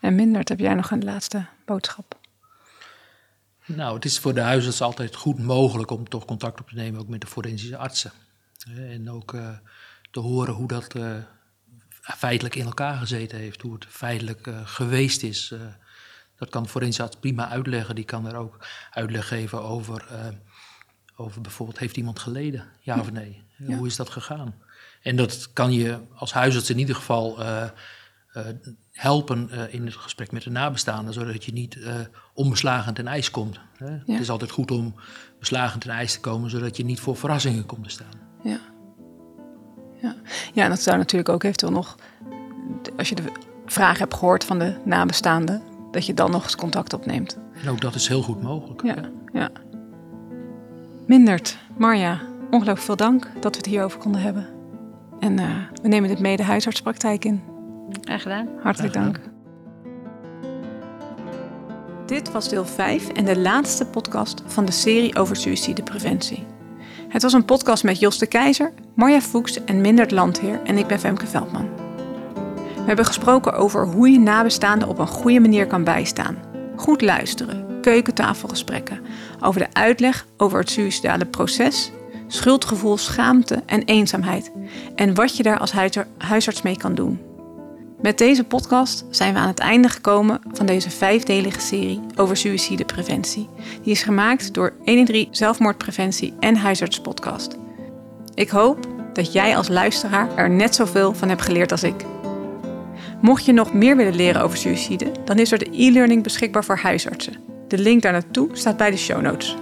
[0.00, 2.20] En Mindert, heb jij nog een laatste boodschap?
[3.66, 7.00] Nou, het is voor de huisarts altijd goed mogelijk om toch contact op te nemen
[7.00, 8.12] ook met de forensische artsen.
[8.76, 9.48] En ook uh,
[10.10, 11.16] te horen hoe dat uh,
[12.00, 15.54] feitelijk in elkaar gezeten heeft, hoe het feitelijk uh, geweest is.
[16.36, 17.94] dat kan de forensische arts prima uitleggen.
[17.94, 20.06] Die kan er ook uitleg geven over,
[21.22, 22.64] over bijvoorbeeld, heeft iemand geleden?
[22.80, 23.42] Ja of nee?
[23.56, 23.76] Ja.
[23.76, 24.54] Hoe is dat gegaan?
[25.02, 27.38] En dat kan je als huisarts in ieder geval
[28.92, 31.78] helpen uh, in het gesprek met de nabestaanden, zodat je niet
[32.34, 33.60] onbeslagen ten ijs komt.
[33.76, 33.90] Hè?
[33.90, 34.00] Ja.
[34.06, 34.94] Het is altijd goed om
[35.38, 38.20] beslagen ten ijs te komen, zodat je niet voor verrassingen komt te staan.
[38.42, 38.60] Ja.
[40.00, 40.16] Ja,
[40.52, 41.96] ja en dat zou natuurlijk ook eventueel nog,
[42.96, 43.32] als je de
[43.66, 47.38] vraag hebt gehoord van de nabestaanden, dat je dan nog eens contact opneemt.
[47.62, 48.82] En ook dat is heel goed mogelijk.
[48.82, 49.50] Ja, ja.
[51.06, 54.46] Mindert, Marja, ongelooflijk veel dank dat we het hierover konden hebben.
[55.20, 55.46] En uh,
[55.82, 57.42] we nemen dit mee de huisartspraktijk in.
[58.00, 58.48] Graag gedaan.
[58.62, 59.20] Hartelijk dank.
[62.06, 66.44] Dit was deel 5 en de laatste podcast van de serie over suïcidepreventie.
[67.08, 70.86] Het was een podcast met Jos de Keizer, Marja Fuchs en Mindert Landheer en ik
[70.86, 71.68] ben Femke Veldman.
[72.74, 76.36] We hebben gesproken over hoe je nabestaanden op een goede manier kan bijstaan.
[76.76, 79.00] Goed luisteren, keukentafelgesprekken,
[79.40, 81.90] over de uitleg over het suïcidale proces,
[82.26, 84.52] schuldgevoel, schaamte en eenzaamheid
[84.94, 85.72] en wat je daar als
[86.18, 87.20] huisarts mee kan doen.
[88.02, 93.48] Met deze podcast zijn we aan het einde gekomen van deze vijfdelige serie over suïcidepreventie.
[93.82, 97.56] Die is gemaakt door 113 Zelfmoordpreventie en Huisartspodcast.
[98.34, 102.04] Ik hoop dat jij als luisteraar er net zoveel van hebt geleerd als ik.
[103.20, 106.78] Mocht je nog meer willen leren over suïcide, dan is er de e-learning beschikbaar voor
[106.78, 107.51] huisartsen.
[107.72, 109.56] De link daar naartoe staat bij de show notes.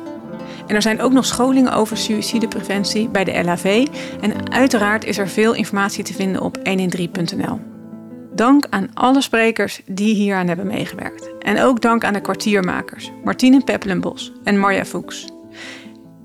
[0.66, 3.86] En er zijn ook nog scholingen over suïcidepreventie bij de LAV
[4.20, 7.60] en uiteraard is er veel informatie te vinden op 113.nl.
[8.34, 11.30] Dank aan alle sprekers die hieraan hebben meegewerkt.
[11.38, 15.28] En ook dank aan de kwartiermakers, Martine Peppelenbos en Marja Fuchs.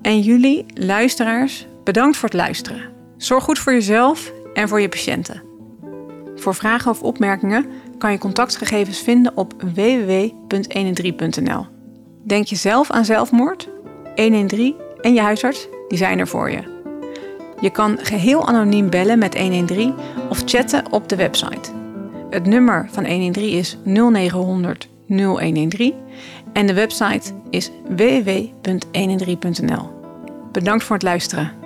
[0.02, 2.92] En jullie, luisteraars, bedankt voor het luisteren.
[3.16, 5.42] Zorg goed voor jezelf en voor je patiënten.
[6.36, 7.66] Voor vragen of opmerkingen
[7.98, 11.74] kan je contactgegevens vinden op www.113.nl.
[12.26, 13.68] Denk je zelf aan zelfmoord?
[14.14, 16.74] 113 en je huisarts, die zijn er voor je.
[17.60, 19.94] Je kan geheel anoniem bellen met 113
[20.28, 21.70] of chatten op de website.
[22.30, 25.94] Het nummer van 113 is 0900 0113
[26.52, 29.90] en de website is www.113.nl.
[30.52, 31.65] Bedankt voor het luisteren.